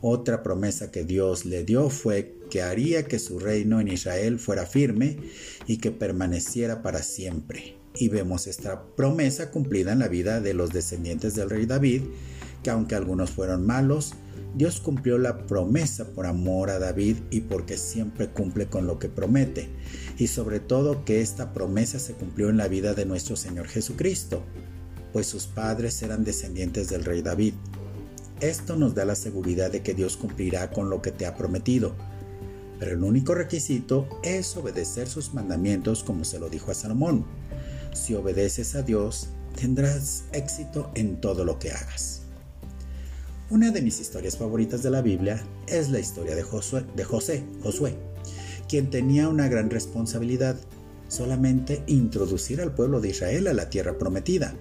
Otra 0.00 0.42
promesa 0.42 0.90
que 0.90 1.04
Dios 1.04 1.44
le 1.44 1.64
dio 1.64 1.90
fue 1.90 2.37
que 2.48 2.62
haría 2.62 3.04
que 3.04 3.18
su 3.18 3.38
reino 3.38 3.80
en 3.80 3.88
Israel 3.88 4.38
fuera 4.38 4.66
firme 4.66 5.18
y 5.66 5.78
que 5.78 5.90
permaneciera 5.90 6.82
para 6.82 7.02
siempre. 7.02 7.76
Y 7.94 8.08
vemos 8.08 8.46
esta 8.46 8.84
promesa 8.96 9.50
cumplida 9.50 9.92
en 9.92 9.98
la 9.98 10.08
vida 10.08 10.40
de 10.40 10.54
los 10.54 10.72
descendientes 10.72 11.34
del 11.34 11.50
rey 11.50 11.66
David 11.66 12.02
que 12.62 12.70
aunque 12.70 12.94
algunos 12.94 13.30
fueron 13.30 13.66
malos, 13.66 14.14
Dios 14.56 14.80
cumplió 14.80 15.18
la 15.18 15.46
promesa 15.46 16.06
por 16.14 16.26
amor 16.26 16.70
a 16.70 16.78
David 16.78 17.16
y 17.30 17.42
porque 17.42 17.76
siempre 17.76 18.28
cumple 18.28 18.66
con 18.66 18.86
lo 18.86 18.98
que 18.98 19.08
promete, 19.08 19.68
y 20.16 20.26
sobre 20.28 20.58
todo 20.58 21.04
que 21.04 21.20
esta 21.20 21.52
promesa 21.52 21.98
se 21.98 22.14
cumplió 22.14 22.48
en 22.48 22.56
la 22.56 22.68
vida 22.68 22.94
de 22.94 23.04
nuestro 23.04 23.36
Señor 23.36 23.68
Jesucristo. 23.68 24.42
pues 25.10 25.26
sus 25.26 25.46
padres 25.46 26.02
eran 26.02 26.22
descendientes 26.22 26.90
del 26.90 27.02
rey 27.02 27.22
David. 27.22 27.54
Esto 28.40 28.76
nos 28.76 28.94
da 28.94 29.06
la 29.06 29.14
seguridad 29.14 29.72
de 29.72 29.82
que 29.82 29.94
Dios 29.94 30.18
cumplirá 30.18 30.70
con 30.70 30.90
lo 30.90 31.00
que 31.00 31.10
te 31.10 31.24
ha 31.24 31.34
prometido, 31.34 31.96
pero 32.78 32.92
el 32.92 33.02
único 33.02 33.34
requisito 33.34 34.08
es 34.22 34.56
obedecer 34.56 35.08
sus 35.08 35.34
mandamientos 35.34 36.04
como 36.04 36.24
se 36.24 36.38
lo 36.38 36.48
dijo 36.48 36.70
a 36.70 36.74
Salomón. 36.74 37.24
Si 37.92 38.14
obedeces 38.14 38.74
a 38.74 38.82
Dios, 38.82 39.28
tendrás 39.58 40.24
éxito 40.32 40.90
en 40.94 41.20
todo 41.20 41.44
lo 41.44 41.58
que 41.58 41.72
hagas. 41.72 42.22
Una 43.50 43.70
de 43.70 43.82
mis 43.82 43.98
historias 43.98 44.36
favoritas 44.36 44.82
de 44.82 44.90
la 44.90 45.00
Biblia 45.00 45.42
es 45.66 45.88
la 45.88 45.98
historia 45.98 46.36
de, 46.36 46.42
Josué, 46.42 46.84
José, 47.04 47.44
Josué, 47.62 47.96
quien 48.68 48.90
tenía 48.90 49.28
una 49.28 49.48
gran 49.48 49.70
responsabilidad, 49.70 50.56
solamente 51.08 51.82
introducir 51.86 52.60
al 52.60 52.74
pueblo 52.74 53.00
de 53.00 53.08
Israel 53.08 53.48
a 53.48 53.54
la 53.54 53.70
tierra 53.70 53.96
prometida. 53.96 54.54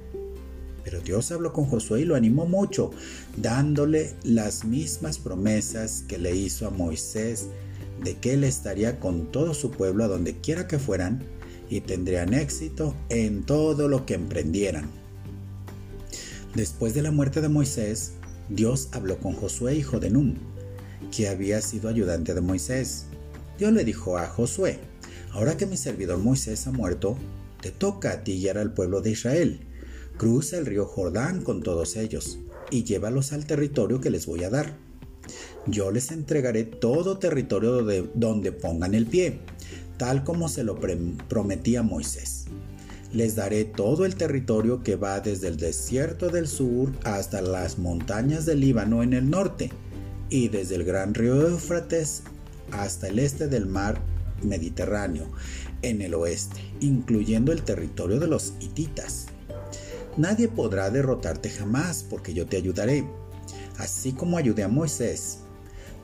Pero 0.85 1.01
Dios 1.01 1.33
habló 1.33 1.51
con 1.51 1.65
Josué 1.65 2.01
y 2.01 2.05
lo 2.05 2.15
animó 2.15 2.45
mucho, 2.45 2.91
dándole 3.35 4.13
las 4.23 4.63
mismas 4.63 5.19
promesas 5.19 6.05
que 6.07 6.17
le 6.17 6.33
hizo 6.33 6.65
a 6.65 6.69
Moisés 6.69 7.47
de 8.03 8.15
que 8.15 8.33
él 8.33 8.43
estaría 8.43 8.99
con 8.99 9.31
todo 9.31 9.53
su 9.53 9.71
pueblo 9.71 10.03
a 10.03 10.07
donde 10.07 10.35
quiera 10.37 10.67
que 10.67 10.79
fueran 10.79 11.23
y 11.69 11.81
tendrían 11.81 12.33
éxito 12.33 12.95
en 13.09 13.43
todo 13.43 13.87
lo 13.87 14.05
que 14.05 14.13
emprendieran. 14.13 14.89
Después 16.55 16.93
de 16.93 17.01
la 17.01 17.11
muerte 17.11 17.41
de 17.41 17.49
Moisés, 17.49 18.13
Dios 18.49 18.89
habló 18.91 19.19
con 19.19 19.33
Josué 19.33 19.75
hijo 19.75 19.99
de 19.99 20.09
Nun, 20.09 20.37
que 21.15 21.27
había 21.27 21.61
sido 21.61 21.89
ayudante 21.89 22.33
de 22.33 22.41
Moisés. 22.41 23.05
Dios 23.59 23.73
le 23.73 23.83
dijo 23.83 24.17
a 24.17 24.27
Josué, 24.27 24.79
ahora 25.31 25.57
que 25.57 25.65
mi 25.65 25.77
servidor 25.77 26.17
Moisés 26.19 26.65
ha 26.67 26.71
muerto, 26.71 27.17
te 27.61 27.71
toca 27.71 28.11
a 28.11 28.23
ti 28.23 28.39
guiar 28.39 28.57
al 28.57 28.73
pueblo 28.73 29.01
de 29.01 29.11
Israel. 29.11 29.59
Cruza 30.17 30.57
el 30.57 30.65
río 30.65 30.85
Jordán 30.85 31.43
con 31.43 31.61
todos 31.61 31.95
ellos 31.95 32.39
y 32.71 32.83
llévalos 32.83 33.33
al 33.33 33.45
territorio 33.45 34.01
que 34.01 34.09
les 34.09 34.25
voy 34.25 34.43
a 34.43 34.49
dar. 34.49 34.86
Yo 35.65 35.91
les 35.91 36.11
entregaré 36.11 36.63
todo 36.63 37.17
territorio 37.17 37.83
donde 38.13 38.51
pongan 38.51 38.93
el 38.93 39.05
pie, 39.05 39.39
tal 39.97 40.23
como 40.23 40.49
se 40.49 40.63
lo 40.63 40.77
prometí 41.27 41.75
a 41.75 41.83
Moisés. 41.83 42.45
Les 43.13 43.35
daré 43.35 43.65
todo 43.65 44.05
el 44.05 44.15
territorio 44.15 44.83
que 44.83 44.95
va 44.95 45.19
desde 45.21 45.47
el 45.47 45.57
desierto 45.57 46.29
del 46.29 46.47
sur 46.47 46.91
hasta 47.03 47.41
las 47.41 47.79
montañas 47.79 48.45
del 48.45 48.59
Líbano 48.59 49.01
en 49.01 49.13
el 49.13 49.29
norte, 49.29 49.71
y 50.29 50.49
desde 50.49 50.75
el 50.75 50.83
gran 50.83 51.13
río 51.13 51.47
Éufrates 51.47 52.23
hasta 52.71 53.07
el 53.07 53.19
este 53.19 53.47
del 53.47 53.65
mar 53.65 54.01
Mediterráneo 54.43 55.31
en 55.81 56.01
el 56.01 56.13
oeste, 56.13 56.59
incluyendo 56.81 57.51
el 57.51 57.63
territorio 57.63 58.19
de 58.19 58.27
los 58.27 58.53
hititas. 58.59 59.27
Nadie 60.17 60.47
podrá 60.47 60.89
derrotarte 60.89 61.49
jamás 61.49 62.03
porque 62.03 62.33
yo 62.33 62.45
te 62.45 62.57
ayudaré, 62.57 63.05
así 63.77 64.13
como 64.13 64.37
ayudé 64.37 64.63
a 64.63 64.67
Moisés. 64.67 65.39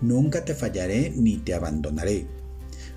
Nunca 0.02 0.44
te 0.46 0.54
fallaré 0.54 1.12
ni 1.16 1.38
te 1.38 1.54
abandonaré. 1.54 2.28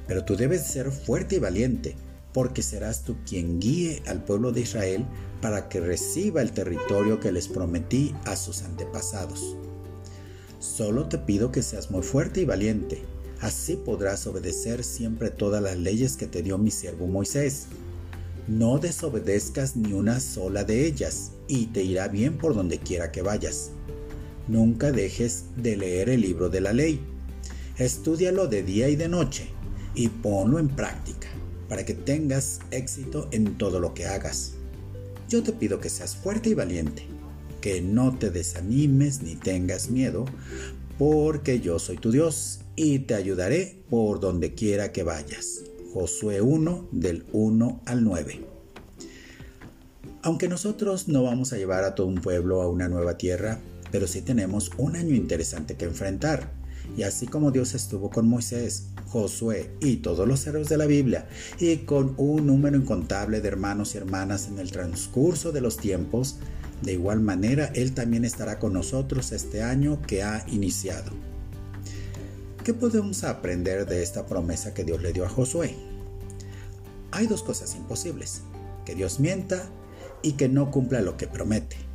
Pero 0.06 0.24
tú 0.24 0.36
debes 0.36 0.66
ser 0.66 0.90
fuerte 0.90 1.36
y 1.36 1.38
valiente, 1.38 1.96
porque 2.32 2.62
serás 2.62 3.02
tú 3.02 3.16
quien 3.26 3.60
guíe 3.60 4.02
al 4.06 4.24
pueblo 4.24 4.52
de 4.52 4.60
Israel 4.60 5.06
para 5.40 5.68
que 5.68 5.80
reciba 5.80 6.42
el 6.42 6.52
territorio 6.52 7.20
que 7.20 7.32
les 7.32 7.48
prometí 7.48 8.14
a 8.24 8.36
sus 8.36 8.62
antepasados. 8.62 9.56
Solo 10.58 11.08
te 11.08 11.18
pido 11.18 11.52
que 11.52 11.62
seas 11.62 11.90
muy 11.90 12.02
fuerte 12.02 12.40
y 12.40 12.44
valiente, 12.44 13.02
así 13.40 13.76
podrás 13.76 14.26
obedecer 14.26 14.82
siempre 14.84 15.30
todas 15.30 15.62
las 15.62 15.76
leyes 15.76 16.16
que 16.16 16.26
te 16.26 16.42
dio 16.42 16.58
mi 16.58 16.70
siervo 16.70 17.06
Moisés. 17.06 17.66
No 18.48 18.78
desobedezcas 18.78 19.76
ni 19.76 19.92
una 19.92 20.20
sola 20.20 20.64
de 20.64 20.86
ellas, 20.86 21.32
y 21.48 21.66
te 21.66 21.82
irá 21.82 22.08
bien 22.08 22.38
por 22.38 22.54
donde 22.54 22.78
quiera 22.78 23.12
que 23.12 23.22
vayas. 23.22 23.70
Nunca 24.48 24.92
dejes 24.92 25.46
de 25.56 25.76
leer 25.76 26.08
el 26.08 26.20
libro 26.20 26.48
de 26.48 26.60
la 26.60 26.72
ley. 26.72 27.00
Estúdialo 27.78 28.46
de 28.46 28.62
día 28.62 28.88
y 28.88 28.96
de 28.96 29.08
noche, 29.08 29.48
y 29.94 30.08
ponlo 30.08 30.58
en 30.58 30.68
práctica 30.68 31.28
para 31.68 31.84
que 31.84 31.94
tengas 31.94 32.60
éxito 32.70 33.28
en 33.32 33.58
todo 33.58 33.80
lo 33.80 33.92
que 33.94 34.06
hagas. 34.06 34.52
Yo 35.28 35.42
te 35.42 35.52
pido 35.52 35.80
que 35.80 35.90
seas 35.90 36.16
fuerte 36.16 36.50
y 36.50 36.54
valiente, 36.54 37.06
que 37.60 37.80
no 37.80 38.16
te 38.16 38.30
desanimes 38.30 39.22
ni 39.22 39.34
tengas 39.34 39.90
miedo, 39.90 40.24
porque 40.98 41.60
yo 41.60 41.78
soy 41.78 41.96
tu 41.96 42.12
Dios 42.12 42.60
y 42.76 43.00
te 43.00 43.14
ayudaré 43.14 43.82
por 43.90 44.20
donde 44.20 44.54
quiera 44.54 44.92
que 44.92 45.02
vayas. 45.02 45.64
Josué 45.92 46.40
1 46.40 46.88
del 46.92 47.24
1 47.32 47.82
al 47.84 48.04
9. 48.04 48.44
Aunque 50.22 50.48
nosotros 50.48 51.08
no 51.08 51.22
vamos 51.22 51.52
a 51.52 51.56
llevar 51.56 51.84
a 51.84 51.94
todo 51.94 52.06
un 52.06 52.20
pueblo 52.20 52.62
a 52.62 52.68
una 52.68 52.88
nueva 52.88 53.16
tierra, 53.16 53.60
pero 53.96 54.06
sí 54.06 54.20
tenemos 54.20 54.72
un 54.76 54.94
año 54.94 55.14
interesante 55.14 55.76
que 55.76 55.86
enfrentar. 55.86 56.50
Y 56.98 57.04
así 57.04 57.26
como 57.26 57.50
Dios 57.50 57.72
estuvo 57.72 58.10
con 58.10 58.28
Moisés, 58.28 58.88
Josué 59.06 59.70
y 59.80 59.96
todos 59.96 60.28
los 60.28 60.46
héroes 60.46 60.68
de 60.68 60.76
la 60.76 60.84
Biblia, 60.84 61.26
y 61.58 61.78
con 61.78 62.12
un 62.18 62.46
número 62.46 62.76
incontable 62.76 63.40
de 63.40 63.48
hermanos 63.48 63.94
y 63.94 63.96
hermanas 63.96 64.48
en 64.48 64.58
el 64.58 64.70
transcurso 64.70 65.50
de 65.50 65.62
los 65.62 65.78
tiempos, 65.78 66.36
de 66.82 66.92
igual 66.92 67.20
manera 67.20 67.72
Él 67.74 67.94
también 67.94 68.26
estará 68.26 68.58
con 68.58 68.74
nosotros 68.74 69.32
este 69.32 69.62
año 69.62 70.02
que 70.02 70.22
ha 70.22 70.44
iniciado. 70.46 71.10
¿Qué 72.64 72.74
podemos 72.74 73.24
aprender 73.24 73.86
de 73.86 74.02
esta 74.02 74.26
promesa 74.26 74.74
que 74.74 74.84
Dios 74.84 75.00
le 75.00 75.14
dio 75.14 75.24
a 75.24 75.30
Josué? 75.30 75.74
Hay 77.12 77.28
dos 77.28 77.42
cosas 77.42 77.74
imposibles, 77.74 78.42
que 78.84 78.94
Dios 78.94 79.20
mienta 79.20 79.70
y 80.20 80.32
que 80.32 80.50
no 80.50 80.70
cumpla 80.70 81.00
lo 81.00 81.16
que 81.16 81.28
promete. 81.28 81.85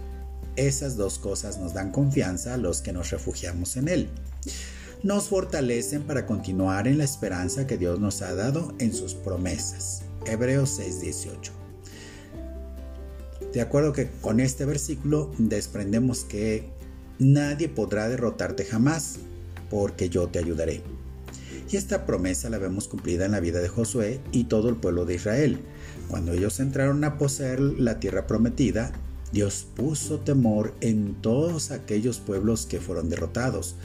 Esas 0.56 0.98
dos 0.98 1.20
cosas 1.20 1.58
nos 1.58 1.74
dan 1.74 1.92
confianza 1.92 2.54
a 2.54 2.58
los 2.58 2.82
que 2.82 2.94
nos 2.94 3.10
refugiamos 3.10 3.78
en 3.78 3.88
Él 3.88 4.10
nos 5.04 5.30
fortalecen 5.30 6.04
para 6.04 6.28
continuar 6.28 6.88
en 6.88 7.00
la 7.00 7.04
esperanza 7.04 7.66
que 7.66 7.78
Dios 7.78 8.00
nos 8.00 8.22
ha 8.22 8.36
dado 8.36 8.74
en 8.78 8.94
sus 8.94 9.16
promesas. 9.16 10.04
Hebreos 10.26 10.78
6:18. 10.80 11.52
De 13.54 13.62
acuerdo 13.62 13.94
que 13.94 14.10
con 14.22 14.40
este 14.40 14.66
versículo 14.66 15.32
desprendemos 15.38 16.24
que 16.24 16.70
nadie 17.18 17.68
podrá 17.68 18.08
derrotarte 18.08 18.64
jamás, 18.64 19.16
porque 19.70 20.10
yo 20.10 20.28
te 20.28 20.40
ayudaré. 20.40 20.82
Y 21.70 21.78
esta 21.78 22.06
promesa 22.06 22.50
la 22.50 22.58
vemos 22.58 22.88
cumplida 22.88 23.26
en 23.26 23.32
la 23.32 23.40
vida 23.40 23.60
de 23.60 23.70
Josué 23.70 24.20
y 24.32 24.46
todo 24.46 24.70
el 24.70 24.76
pueblo 24.76 25.06
de 25.06 25.16
Israel. 25.16 25.60
Cuando 26.10 26.34
ellos 26.34 26.60
entraron 26.60 27.04
a 27.04 27.18
poseer 27.18 27.60
la 27.60 28.00
tierra 28.00 28.28
prometida, 28.28 28.92
Dios 29.32 29.66
puso 29.76 30.20
temor 30.20 30.74
en 30.82 31.16
todos 31.22 31.72
aquellos 31.72 32.20
pueblos 32.20 32.66
que 32.66 32.82
fueron 32.82 33.10
derrotados, 33.10 33.76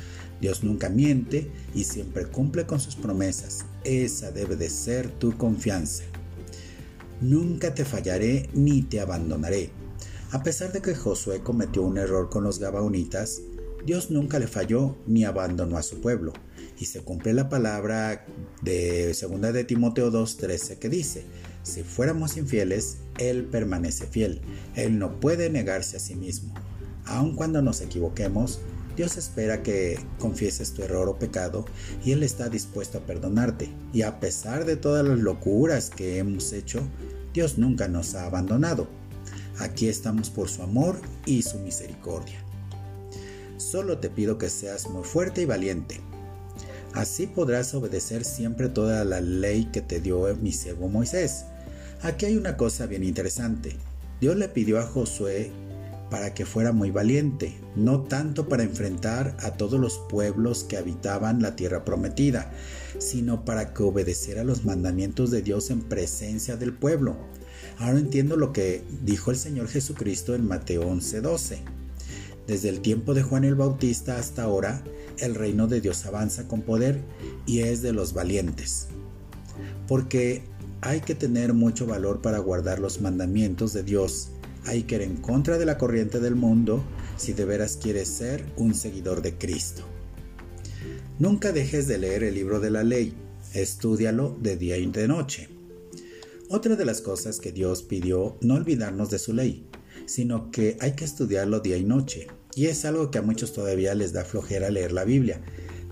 Dios 0.41 0.65
nunca 0.65 0.88
miente 0.88 1.50
y 1.75 1.85
siempre 1.85 2.26
cumple 2.26 2.67
con 2.67 2.81
sus 2.81 2.97
promesas. 2.97 3.65
Esa 3.85 4.31
debe 4.31 4.57
de 4.57 4.69
ser 4.69 5.11
tu 5.11 5.37
confianza. 5.37 6.05
Nunca 7.21 7.75
te 7.75 7.85
fallaré 7.85 8.50
ni 8.53 8.83
te 8.83 9.00
abandonaré. 9.00 9.71
A 10.33 10.43
pesar 10.43 10.73
de 10.73 10.83
que 10.83 10.95
Josué 10.95 11.41
cometió 11.41 11.83
un 11.83 11.97
error 11.97 12.29
con 12.29 12.45
los 12.45 12.59
Gabaonitas, 12.59 13.41
Dios 13.87 14.11
nunca 14.11 14.38
le 14.38 14.49
falló 14.49 14.97
ni 15.07 15.25
abandonó 15.25 15.79
a 15.79 15.83
su 15.83 16.00
pueblo. 16.00 16.33
Y 16.79 16.87
se 16.87 17.00
cumple 17.00 17.33
la 17.33 17.49
palabra 17.49 18.26
de 18.61 19.15
2 19.15 19.53
de 19.53 19.65
Timoteo 19.65 20.11
2:13 20.11 20.79
que 20.79 20.88
dice, 20.88 21.25
si 21.67 21.83
fuéramos 21.83 22.37
infieles, 22.37 22.99
Él 23.19 23.45
permanece 23.45 24.07
fiel. 24.07 24.41
Él 24.77 25.01
no 25.01 25.19
puede 25.19 25.51
negarse 25.51 25.97
a 25.97 26.01
sí 26.01 26.15
mismo. 26.15 26.55
Aun 27.07 27.35
cuando 27.35 27.61
nos 27.61 27.81
equivoquemos, 27.81 28.61
Dios 28.97 29.17
espera 29.17 29.65
que 29.65 29.99
confieses 30.21 30.75
tu 30.75 30.85
error 30.85 31.09
o 31.09 31.19
pecado 31.19 31.67
y 32.05 32.13
Él 32.13 32.23
está 32.23 32.49
dispuesto 32.49 32.99
a 32.99 33.01
perdonarte. 33.01 33.69
Y 33.93 34.03
a 34.03 34.21
pesar 34.21 34.65
de 34.65 34.77
todas 34.77 35.05
las 35.05 35.19
locuras 35.19 35.91
que 35.91 36.19
hemos 36.19 36.53
hecho, 36.53 36.87
Dios 37.35 37.59
nunca 37.59 37.89
nos 37.89 38.15
ha 38.15 38.27
abandonado. 38.27 38.87
Aquí 39.59 39.89
estamos 39.89 40.31
por 40.31 40.49
su 40.49 40.63
amor 40.63 41.01
y 41.25 41.43
su 41.43 41.59
misericordia. 41.59 42.39
Solo 43.57 43.99
te 43.99 44.09
pido 44.09 44.39
que 44.39 44.51
seas 44.51 44.89
muy 44.89 45.03
fuerte 45.03 45.43
y 45.43 45.47
valiente. 45.47 46.01
Así 46.95 47.27
podrás 47.27 47.75
obedecer 47.75 48.25
siempre 48.25 48.69
toda 48.69 49.05
la 49.05 49.21
ley 49.21 49.65
que 49.65 49.81
te 49.81 50.01
dio 50.01 50.33
mi 50.37 50.53
siervo 50.53 50.89
Moisés. 50.89 51.47
Aquí 52.03 52.26
hay 52.26 52.37
una 52.37 52.57
cosa 52.57 52.87
bien 52.87 53.05
interesante. 53.05 53.76
Dios 54.21 54.37
le 54.37 54.49
pidió 54.49 54.79
a 54.79 54.87
Josué 54.87 55.50
para 56.11 56.35
que 56.35 56.47
fuera 56.47 56.73
muy 56.73 56.91
valiente, 56.91 57.57
no 57.75 58.03
tanto 58.03 58.49
para 58.49 58.62
enfrentar 58.62 59.37
a 59.41 59.53
todos 59.53 59.81
los 59.81 59.99
pueblos 60.09 60.65
que 60.65 60.76
habitaban 60.76 61.43
la 61.43 61.57
tierra 61.57 61.85
prometida, 61.85 62.53
sino 62.99 63.45
para 63.45 63.75
que 63.75 63.83
obedeciera 63.83 64.45
los 64.45 64.65
mandamientos 64.65 65.31
de 65.31 65.43
Dios 65.43 65.71
en 65.71 65.83
presencia 65.83 66.57
del 66.57 66.73
pueblo. 66.73 67.17
Ahora 67.79 67.99
entiendo 67.99 68.37
lo 68.37 68.53
que 68.53 68.85
dijo 69.03 69.31
el 69.31 69.37
Señor 69.37 69.69
Jesucristo 69.69 70.35
en 70.35 70.47
Mateo 70.47 70.88
11:12. 70.88 71.59
Desde 72.47 72.69
el 72.69 72.81
tiempo 72.81 73.12
de 73.12 73.23
Juan 73.23 73.45
el 73.45 73.57
Bautista 73.57 74.19
hasta 74.19 74.45
ahora, 74.45 74.85
el 75.19 75.35
reino 75.35 75.67
de 75.67 75.81
Dios 75.81 76.07
avanza 76.07 76.47
con 76.47 76.62
poder 76.62 77.03
y 77.45 77.61
es 77.61 77.83
de 77.83 77.93
los 77.93 78.12
valientes. 78.12 78.87
Porque 79.88 80.45
hay 80.80 81.00
que 81.00 81.14
tener 81.14 81.54
mucho 81.54 81.87
valor 81.87 82.21
para 82.21 82.38
guardar 82.38 82.78
los 82.78 83.00
mandamientos 83.00 83.73
de 83.73 83.83
Dios 83.83 84.30
hay 84.66 84.83
que 84.83 84.97
ir 84.97 85.02
en 85.02 85.16
contra 85.16 85.59
de 85.59 85.64
la 85.64 85.78
corriente 85.78 86.18
del 86.18 86.35
mundo 86.35 86.83
si 87.16 87.33
de 87.33 87.45
veras 87.45 87.78
quieres 87.80 88.09
ser 88.09 88.45
un 88.56 88.75
seguidor 88.75 89.23
de 89.23 89.38
Cristo. 89.38 89.83
Nunca 91.18 91.52
dejes 91.52 91.87
de 91.87 91.99
leer 91.99 92.25
el 92.25 92.35
libro 92.35 92.61
de 92.61 92.71
la 92.71 92.83
ley, 92.83 93.14
estúdialo 93.54 94.37
de 94.40 94.56
día 94.56 94.76
y 94.76 94.87
de 94.87 95.09
noche. 95.09 95.49
Otra 96.49 96.76
de 96.76 96.85
las 96.85 97.00
cosas 97.00 97.38
que 97.38 97.52
Dios 97.52 97.83
pidió 97.83 98.37
no 98.40 98.54
olvidarnos 98.54 99.09
de 99.09 99.18
su 99.18 99.33
ley, 99.33 99.66
sino 100.06 100.50
que 100.50 100.76
hay 100.80 100.92
que 100.92 101.04
estudiarlo 101.04 101.61
día 101.61 101.76
y 101.76 101.85
noche. 101.85 102.26
Y 102.54 102.66
es 102.66 102.85
algo 102.85 103.11
que 103.11 103.18
a 103.18 103.23
muchos 103.23 103.52
todavía 103.52 103.95
les 103.95 104.12
da 104.12 104.25
flojera 104.25 104.71
leer 104.71 104.92
la 104.92 105.04
Biblia. 105.04 105.42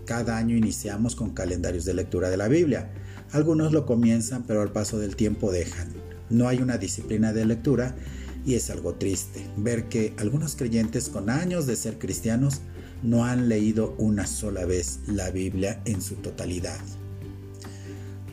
Cada 0.05 0.37
año 0.37 0.57
iniciamos 0.57 1.15
con 1.15 1.31
calendarios 1.31 1.85
de 1.85 1.95
lectura 1.95 2.29
de 2.29 2.37
la 2.37 2.49
Biblia. 2.49 2.93
Algunos 3.33 3.73
lo 3.73 3.87
comienzan 3.87 4.45
pero 4.45 4.63
al 4.63 4.73
paso 4.73 4.99
del 4.99 5.17
tiempo 5.17 5.51
dejan. 5.53 5.89
No 6.31 6.49
hay 6.49 6.59
una 6.59 6.79
disciplina 6.79 7.33
de 7.33 7.45
lectura 7.45 7.95
y 8.47 8.55
es 8.55 8.71
algo 8.71 8.95
triste 8.95 9.47
ver 9.57 9.89
que 9.89 10.15
algunos 10.19 10.57
creyentes 10.57 11.09
con 11.09 11.31
años 11.31 11.67
de 11.67 11.77
ser 11.77 11.99
cristianos 11.99 12.61
no 13.03 13.25
han 13.25 13.49
leído 13.49 13.95
una 13.99 14.27
sola 14.27 14.65
vez 14.65 15.01
la 15.07 15.31
Biblia 15.31 15.81
en 15.85 16.01
su 16.01 16.17
totalidad. 16.17 16.81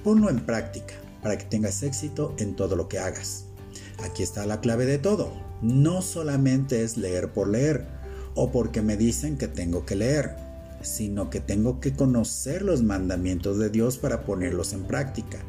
Ponlo 0.04 0.30
en 0.30 0.40
práctica 0.40 0.94
para 1.22 1.38
que 1.38 1.46
tengas 1.46 1.84
éxito 1.84 2.34
en 2.40 2.56
todo 2.56 2.76
lo 2.76 2.88
que 2.88 3.00
hagas. 3.00 3.46
Aquí 4.04 4.24
está 4.24 4.46
la 4.46 4.62
clave 4.62 4.86
de 4.86 4.98
todo. 4.98 5.32
No 5.62 6.02
solamente 6.02 6.84
es 6.84 6.98
leer 6.98 7.34
por 7.34 7.48
leer 7.48 7.86
o 8.34 8.52
porque 8.52 8.82
me 8.82 8.98
dicen 8.98 9.38
que 9.38 9.48
tengo 9.48 9.86
que 9.86 9.96
leer, 9.96 10.36
sino 10.84 11.30
que 11.30 11.40
tengo 11.40 11.80
que 11.80 11.94
conocer 11.94 12.62
los 12.62 12.84
mandamientos 12.84 13.58
de 13.58 13.70
Dios 13.70 13.98
para 13.98 14.26
ponerlos 14.26 14.74
en 14.74 14.84
práctica. 14.84 15.40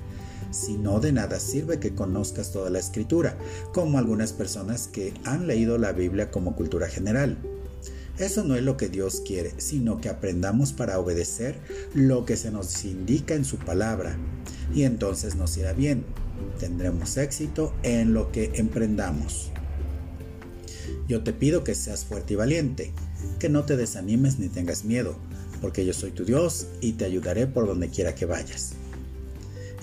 Si 0.51 0.77
no, 0.77 1.01
de 1.01 1.12
nada 1.12 1.41
sirve 1.41 1.81
que 1.81 1.95
conozcas 1.95 2.53
toda 2.53 2.69
la 2.69 2.79
escritura, 2.79 3.39
como 3.73 3.99
algunas 3.99 4.33
personas 4.33 4.87
que 4.87 5.15
han 5.25 5.47
leído 5.47 5.79
la 5.79 5.93
Biblia 5.93 6.31
como 6.31 6.55
cultura 6.55 6.89
general. 6.89 7.39
Eso 8.19 8.45
no 8.45 8.55
es 8.55 8.62
lo 8.62 8.77
que 8.77 8.91
Dios 8.91 9.23
quiere, 9.27 9.55
sino 9.57 10.01
que 10.01 10.11
aprendamos 10.11 10.73
para 10.73 10.99
obedecer 10.99 11.59
lo 11.95 12.27
que 12.27 12.37
se 12.37 12.51
nos 12.51 12.85
indica 12.85 13.35
en 13.35 13.47
su 13.47 13.57
palabra. 13.57 14.19
Y 14.75 14.83
entonces 14.83 15.35
nos 15.37 15.57
irá 15.57 15.73
bien. 15.73 16.05
Tendremos 16.59 17.17
éxito 17.17 17.73
en 17.83 18.12
lo 18.12 18.31
que 18.31 18.53
emprendamos. 18.55 19.51
Yo 21.09 21.23
te 21.23 21.33
pido 21.33 21.65
que 21.65 21.75
seas 21.75 22.05
fuerte 22.05 22.35
y 22.35 22.37
valiente, 22.37 22.93
que 23.38 23.49
no 23.49 23.64
te 23.64 23.76
desanimes 23.76 24.38
ni 24.38 24.49
tengas 24.49 24.85
miedo, 24.85 25.17
porque 25.61 25.85
yo 25.85 25.93
soy 25.93 26.11
tu 26.11 26.25
Dios 26.25 26.67
y 26.81 26.95
te 26.95 27.05
ayudaré 27.05 27.47
por 27.47 27.67
donde 27.67 27.88
quiera 27.88 28.14
que 28.14 28.26
vayas. 28.26 28.73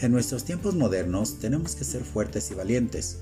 En 0.02 0.12
nuestros 0.12 0.46
tiempos 0.46 0.76
modernos 0.76 1.40
tenemos 1.40 1.76
que 1.76 1.84
ser 1.84 2.04
fuertes 2.04 2.52
y 2.52 2.54
valientes, 2.54 3.18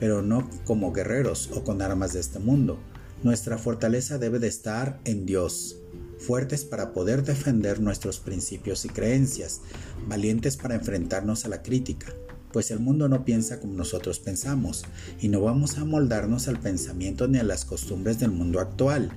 pero 0.00 0.22
no 0.22 0.48
como 0.64 0.92
guerreros 0.92 1.50
o 1.54 1.64
con 1.64 1.82
armas 1.82 2.12
de 2.12 2.20
este 2.20 2.38
mundo. 2.38 2.78
Nuestra 3.22 3.58
fortaleza 3.58 4.18
debe 4.18 4.38
de 4.38 4.48
estar 4.48 5.00
en 5.04 5.26
Dios, 5.26 5.76
fuertes 6.18 6.64
para 6.64 6.92
poder 6.92 7.24
defender 7.24 7.80
nuestros 7.80 8.18
principios 8.18 8.84
y 8.84 8.88
creencias, 8.88 9.60
valientes 10.08 10.56
para 10.56 10.74
enfrentarnos 10.74 11.44
a 11.44 11.48
la 11.48 11.62
crítica, 11.62 12.12
pues 12.52 12.70
el 12.70 12.80
mundo 12.80 13.08
no 13.08 13.24
piensa 13.24 13.60
como 13.60 13.74
nosotros 13.74 14.18
pensamos, 14.18 14.84
y 15.20 15.28
no 15.28 15.40
vamos 15.40 15.78
a 15.78 15.84
moldarnos 15.84 16.48
al 16.48 16.58
pensamiento 16.58 17.28
ni 17.28 17.38
a 17.38 17.44
las 17.44 17.64
costumbres 17.64 18.18
del 18.18 18.30
mundo 18.30 18.60
actual, 18.60 19.10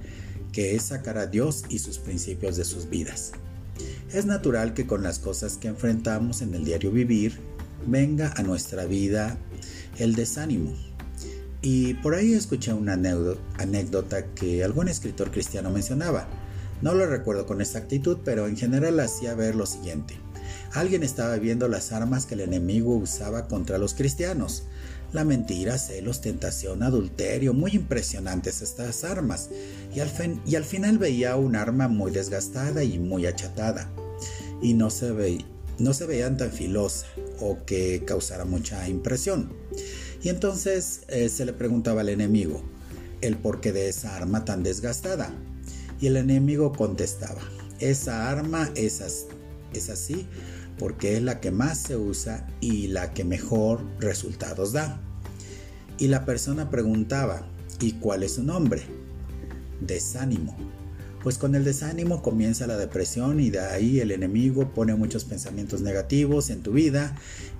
que 0.51 0.75
es 0.75 0.83
sacar 0.83 1.17
a 1.17 1.27
Dios 1.27 1.63
y 1.69 1.79
sus 1.79 1.97
principios 1.97 2.57
de 2.57 2.65
sus 2.65 2.89
vidas. 2.89 3.31
Es 4.13 4.25
natural 4.25 4.73
que 4.73 4.87
con 4.87 5.03
las 5.03 5.19
cosas 5.19 5.57
que 5.57 5.69
enfrentamos 5.69 6.41
en 6.41 6.53
el 6.53 6.65
diario 6.65 6.91
vivir 6.91 7.39
venga 7.87 8.33
a 8.35 8.43
nuestra 8.43 8.85
vida 8.85 9.37
el 9.97 10.15
desánimo. 10.15 10.73
Y 11.61 11.93
por 11.95 12.15
ahí 12.15 12.33
escuché 12.33 12.73
una 12.73 12.93
anécdota 12.93 14.25
que 14.33 14.63
algún 14.63 14.87
escritor 14.87 15.31
cristiano 15.31 15.69
mencionaba. 15.69 16.27
No 16.81 16.95
lo 16.95 17.05
recuerdo 17.05 17.45
con 17.45 17.61
exactitud, 17.61 18.17
pero 18.25 18.47
en 18.47 18.57
general 18.57 18.99
hacía 18.99 19.35
ver 19.35 19.55
lo 19.55 19.67
siguiente. 19.67 20.15
Alguien 20.73 21.03
estaba 21.03 21.35
viendo 21.37 21.67
las 21.67 21.91
armas 21.91 22.25
que 22.25 22.33
el 22.33 22.41
enemigo 22.41 22.95
usaba 22.95 23.47
contra 23.47 23.77
los 23.77 23.93
cristianos. 23.93 24.63
La 25.13 25.25
mentira, 25.25 25.77
celos, 25.77 26.21
tentación, 26.21 26.83
adulterio, 26.83 27.53
muy 27.53 27.71
impresionantes 27.71 28.61
estas 28.61 29.03
armas. 29.03 29.49
Y 29.93 29.99
al, 29.99 30.09
y 30.45 30.55
al 30.55 30.63
final 30.63 30.97
veía 30.97 31.35
un 31.35 31.55
arma 31.55 31.89
muy 31.89 32.11
desgastada 32.11 32.83
y 32.83 32.97
muy 32.97 33.25
achatada. 33.25 33.91
Y 34.61 34.73
no 34.73 34.89
se, 34.89 35.11
ve, 35.11 35.45
no 35.79 35.93
se 35.93 36.05
veían 36.05 36.37
tan 36.37 36.51
filosa 36.51 37.07
o 37.41 37.57
que 37.65 38.03
causara 38.05 38.45
mucha 38.45 38.87
impresión. 38.87 39.51
Y 40.23 40.29
entonces 40.29 41.01
eh, 41.09 41.27
se 41.27 41.45
le 41.45 41.53
preguntaba 41.53 42.01
al 42.01 42.09
enemigo 42.09 42.61
el 43.19 43.37
porqué 43.37 43.73
de 43.73 43.89
esa 43.89 44.15
arma 44.15 44.45
tan 44.45 44.63
desgastada. 44.63 45.33
Y 45.99 46.07
el 46.07 46.17
enemigo 46.17 46.71
contestaba, 46.71 47.41
esa 47.79 48.29
arma 48.29 48.71
es, 48.75 49.01
es 49.73 49.89
así 49.89 50.27
porque 50.81 51.15
es 51.15 51.21
la 51.21 51.39
que 51.39 51.51
más 51.51 51.77
se 51.77 51.95
usa 51.95 52.47
y 52.59 52.87
la 52.87 53.13
que 53.13 53.23
mejor 53.23 53.85
resultados 53.99 54.73
da. 54.73 54.99
Y 55.99 56.07
la 56.07 56.25
persona 56.25 56.71
preguntaba, 56.71 57.45
¿y 57.79 57.91
cuál 57.91 58.23
es 58.23 58.33
su 58.33 58.43
nombre? 58.43 58.81
Desánimo. 59.79 60.57
Pues 61.21 61.37
con 61.37 61.53
el 61.53 61.63
desánimo 61.65 62.23
comienza 62.23 62.65
la 62.65 62.77
depresión 62.77 63.39
y 63.39 63.51
de 63.51 63.59
ahí 63.59 63.99
el 63.99 64.09
enemigo 64.09 64.73
pone 64.73 64.95
muchos 64.95 65.23
pensamientos 65.23 65.81
negativos 65.81 66.49
en 66.49 66.63
tu 66.63 66.71
vida 66.71 67.15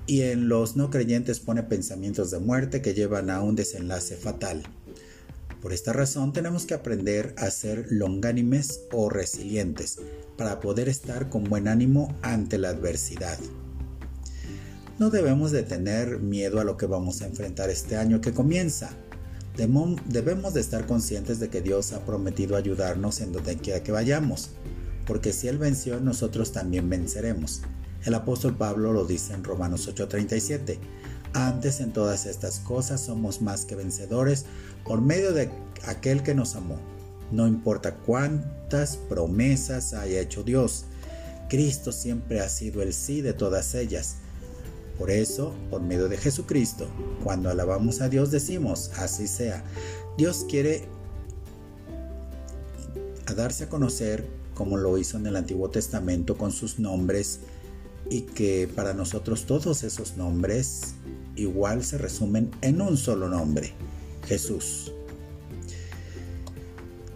y 0.08 0.22
en 0.22 0.50
los 0.50 0.76
no 0.76 0.90
creyentes 0.90 1.40
pone 1.40 1.62
pensamientos 1.62 2.32
de 2.32 2.40
muerte 2.40 2.82
que 2.82 2.96
llevan 2.96 3.30
a 3.30 3.42
un 3.42 3.56
desenlace 3.56 4.16
fatal. 4.18 4.64
Por 5.62 5.74
esta 5.74 5.93
razón 5.93 6.34
tenemos 6.34 6.65
que 6.65 6.74
aprender 6.74 7.36
a 7.38 7.52
ser 7.52 7.86
longánimes 7.91 8.82
o 8.91 9.10
resilientes 9.10 10.00
para 10.36 10.60
poder 10.60 10.89
estar 10.89 11.30
con 11.30 11.43
buen 11.43 11.67
ánimo 11.67 12.15
ante 12.24 12.58
la 12.58 12.69
adversidad. 12.69 13.38
No 14.97 15.12
debemos 15.12 15.52
de 15.52 15.63
tener 15.63 16.19
miedo 16.19 16.60
a 16.60 16.63
lo 16.63 16.78
que 16.78 16.88
vamos 16.88 17.21
a 17.21 17.28
enfrentar 17.28 17.69
este 17.69 17.95
año 17.95 18.21
que 18.21 18.34
comienza. 18.34 18.89
Debemos 19.56 20.54
de 20.54 20.62
estar 20.62 20.88
conscientes 20.88 21.39
de 21.39 21.50
que 21.50 21.62
Dios 21.62 21.93
ha 21.93 22.06
prometido 22.06 22.56
ayudarnos 22.56 23.21
en 23.21 23.32
donde 23.32 23.58
quiera 23.58 23.84
que 23.84 23.91
vayamos, 23.91 24.50
porque 25.06 25.34
si 25.34 25.47
Él 25.47 25.60
venció, 25.60 26.00
nosotros 26.00 26.52
también 26.52 26.89
venceremos. 26.89 27.62
El 28.04 28.15
apóstol 28.15 28.58
Pablo 28.58 28.93
lo 28.93 29.06
dice 29.06 29.34
en 29.34 29.43
Romanos 29.43 29.88
8:37. 29.88 30.80
Antes 31.34 31.80
en 31.80 31.94
todas 31.94 32.26
estas 32.26 32.60
cosas 32.60 33.02
somos 33.02 33.41
más 33.41 33.65
que 33.65 33.76
vencedores 33.76 34.46
por 34.84 35.02
medio 35.02 35.32
de 35.34 35.50
aquel 35.86 36.24
que 36.24 36.36
nos 36.36 36.56
amó. 36.56 36.78
No 37.32 37.48
importa 37.48 37.96
cuántas 37.96 38.98
promesas 38.98 39.94
haya 39.94 40.20
hecho 40.20 40.44
Dios, 40.44 40.86
Cristo 41.48 41.91
siempre 41.91 42.41
ha 42.41 42.50
sido 42.50 42.82
el 42.82 42.94
sí 42.94 43.22
de 43.22 43.34
todas 43.34 43.76
ellas. 43.76 44.15
Por 44.98 45.10
eso, 45.10 45.54
por 45.70 45.82
medio 45.82 46.10
de 46.10 46.17
Jesucristo, 46.17 46.88
cuando 47.24 47.50
alabamos 47.50 48.02
a 48.02 48.10
Dios 48.10 48.30
decimos, 48.32 48.91
así 48.98 49.28
sea. 49.28 49.63
Dios 50.17 50.46
quiere 50.50 50.88
a 53.26 53.34
darse 53.34 53.63
a 53.65 53.70
conocer 53.70 54.26
como 54.54 54.78
lo 54.78 54.98
hizo 54.98 55.17
en 55.17 55.28
el 55.28 55.38
Antiguo 55.38 55.70
Testamento 55.70 56.38
con 56.38 56.52
sus 56.52 56.80
nombres 56.80 57.39
y 58.10 58.22
que 58.22 58.70
para 58.76 58.94
nosotros 58.94 59.46
todos 59.46 59.84
esos 59.84 60.17
nombres 60.17 60.94
igual 61.36 61.84
se 61.84 61.98
resumen 61.98 62.52
en 62.62 62.82
un 62.82 62.98
solo 62.98 63.28
nombre, 63.30 63.74
Jesús. 64.28 64.91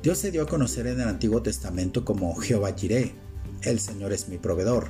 Dios 0.04 0.20
se 0.20 0.32
dio 0.32 0.44
a 0.44 0.48
conocer 0.48 0.86
en 0.88 1.02
el 1.02 1.08
Antiguo 1.08 1.42
Testamento 1.42 2.06
como 2.06 2.36
Jehová 2.36 2.74
Jireh, 2.74 3.14
el 3.64 3.80
Señor 3.80 4.14
es 4.14 4.30
mi 4.30 4.38
proveedor. 4.38 4.90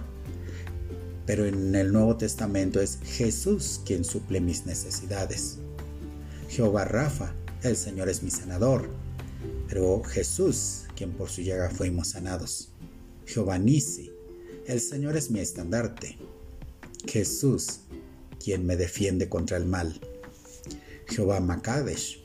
Pero 1.25 1.45
en 1.45 1.73
el 1.73 1.91
Nuevo 1.91 2.17
Testamento 2.17 2.81
es 2.81 2.99
Jesús 3.03 3.81
quien 3.85 4.03
suple 4.03 4.41
mis 4.41 4.65
necesidades. 4.65 5.57
Jehová 6.49 6.85
Rafa, 6.85 7.33
el 7.63 7.77
Señor 7.77 8.09
es 8.09 8.21
mi 8.21 8.29
sanador. 8.29 8.89
Pero 9.67 10.03
Jesús, 10.03 10.83
quien 10.95 11.11
por 11.11 11.29
su 11.29 11.41
llaga 11.41 11.69
fuimos 11.69 12.09
sanados. 12.09 12.69
Jehová 13.25 13.57
Nisi, 13.57 14.11
el 14.67 14.81
Señor 14.81 15.15
es 15.15 15.31
mi 15.31 15.39
estandarte. 15.39 16.17
Jesús, 17.07 17.79
quien 18.43 18.65
me 18.65 18.75
defiende 18.75 19.29
contra 19.29 19.57
el 19.57 19.65
mal. 19.65 19.99
Jehová 21.07 21.39
Makadesh, 21.39 22.23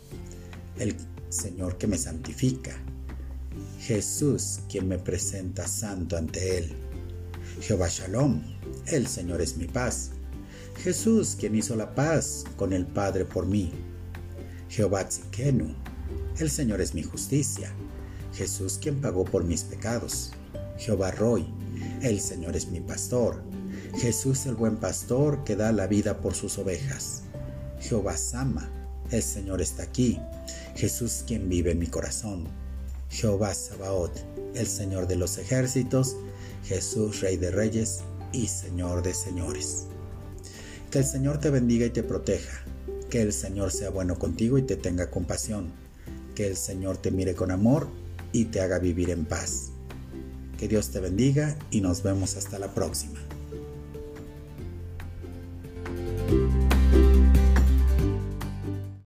el 0.78 0.96
Señor 1.28 1.78
que 1.78 1.86
me 1.86 1.98
santifica. 1.98 2.76
Jesús, 3.80 4.60
quien 4.68 4.88
me 4.88 4.98
presenta 4.98 5.66
santo 5.66 6.16
ante 6.16 6.58
Él. 6.58 6.72
Jehová 7.60 7.88
Shalom, 7.88 8.42
el 8.86 9.06
Señor 9.06 9.40
es 9.42 9.56
mi 9.56 9.66
paz. 9.66 10.10
Jesús, 10.82 11.36
quien 11.38 11.54
hizo 11.54 11.76
la 11.76 11.94
paz 11.94 12.44
con 12.56 12.72
el 12.72 12.86
Padre 12.86 13.24
por 13.24 13.46
mí. 13.46 13.70
Jehová 14.68 15.06
Tzikenu, 15.08 15.74
el 16.38 16.50
Señor 16.50 16.80
es 16.80 16.94
mi 16.94 17.02
justicia. 17.02 17.72
Jesús, 18.34 18.78
quien 18.80 19.00
pagó 19.00 19.24
por 19.24 19.44
mis 19.44 19.64
pecados. 19.64 20.32
Jehová 20.78 21.10
Roy, 21.10 21.46
el 22.00 22.20
Señor 22.20 22.56
es 22.56 22.68
mi 22.68 22.80
pastor. 22.80 23.42
Jesús 23.96 24.46
el 24.46 24.54
buen 24.54 24.76
pastor 24.76 25.42
que 25.44 25.56
da 25.56 25.72
la 25.72 25.86
vida 25.86 26.20
por 26.20 26.34
sus 26.34 26.58
ovejas. 26.58 27.22
Jehová 27.80 28.16
Sama, 28.16 28.70
El 29.10 29.22
Señor 29.22 29.60
está 29.60 29.82
aquí. 29.82 30.20
Jesús 30.76 31.24
quien 31.26 31.48
vive 31.48 31.72
en 31.72 31.78
mi 31.78 31.88
corazón. 31.88 32.46
Jehová 33.08 33.54
Sabaoth, 33.54 34.16
el 34.54 34.66
Señor 34.66 35.08
de 35.08 35.16
los 35.16 35.38
ejércitos. 35.38 36.16
Jesús, 36.64 37.20
Rey 37.20 37.36
de 37.36 37.50
Reyes 37.50 38.00
y 38.32 38.46
Señor 38.46 39.02
de 39.02 39.14
Señores. 39.14 39.86
Que 40.90 40.98
el 40.98 41.04
Señor 41.04 41.38
te 41.38 41.50
bendiga 41.50 41.86
y 41.86 41.90
te 41.90 42.02
proteja. 42.02 42.64
Que 43.10 43.22
el 43.22 43.32
Señor 43.32 43.72
sea 43.72 43.90
bueno 43.90 44.18
contigo 44.18 44.56
y 44.58 44.62
te 44.62 44.76
tenga 44.76 45.10
compasión. 45.10 45.72
Que 46.34 46.46
el 46.46 46.56
Señor 46.56 46.96
te 46.98 47.10
mire 47.10 47.34
con 47.34 47.50
amor 47.50 47.88
y 48.32 48.46
te 48.46 48.60
haga 48.60 48.78
vivir 48.78 49.10
en 49.10 49.24
paz. 49.24 49.70
Que 50.58 50.68
Dios 50.68 50.90
te 50.90 51.00
bendiga 51.00 51.56
y 51.70 51.80
nos 51.80 52.02
vemos 52.02 52.36
hasta 52.36 52.58
la 52.58 52.72
próxima. 52.72 53.18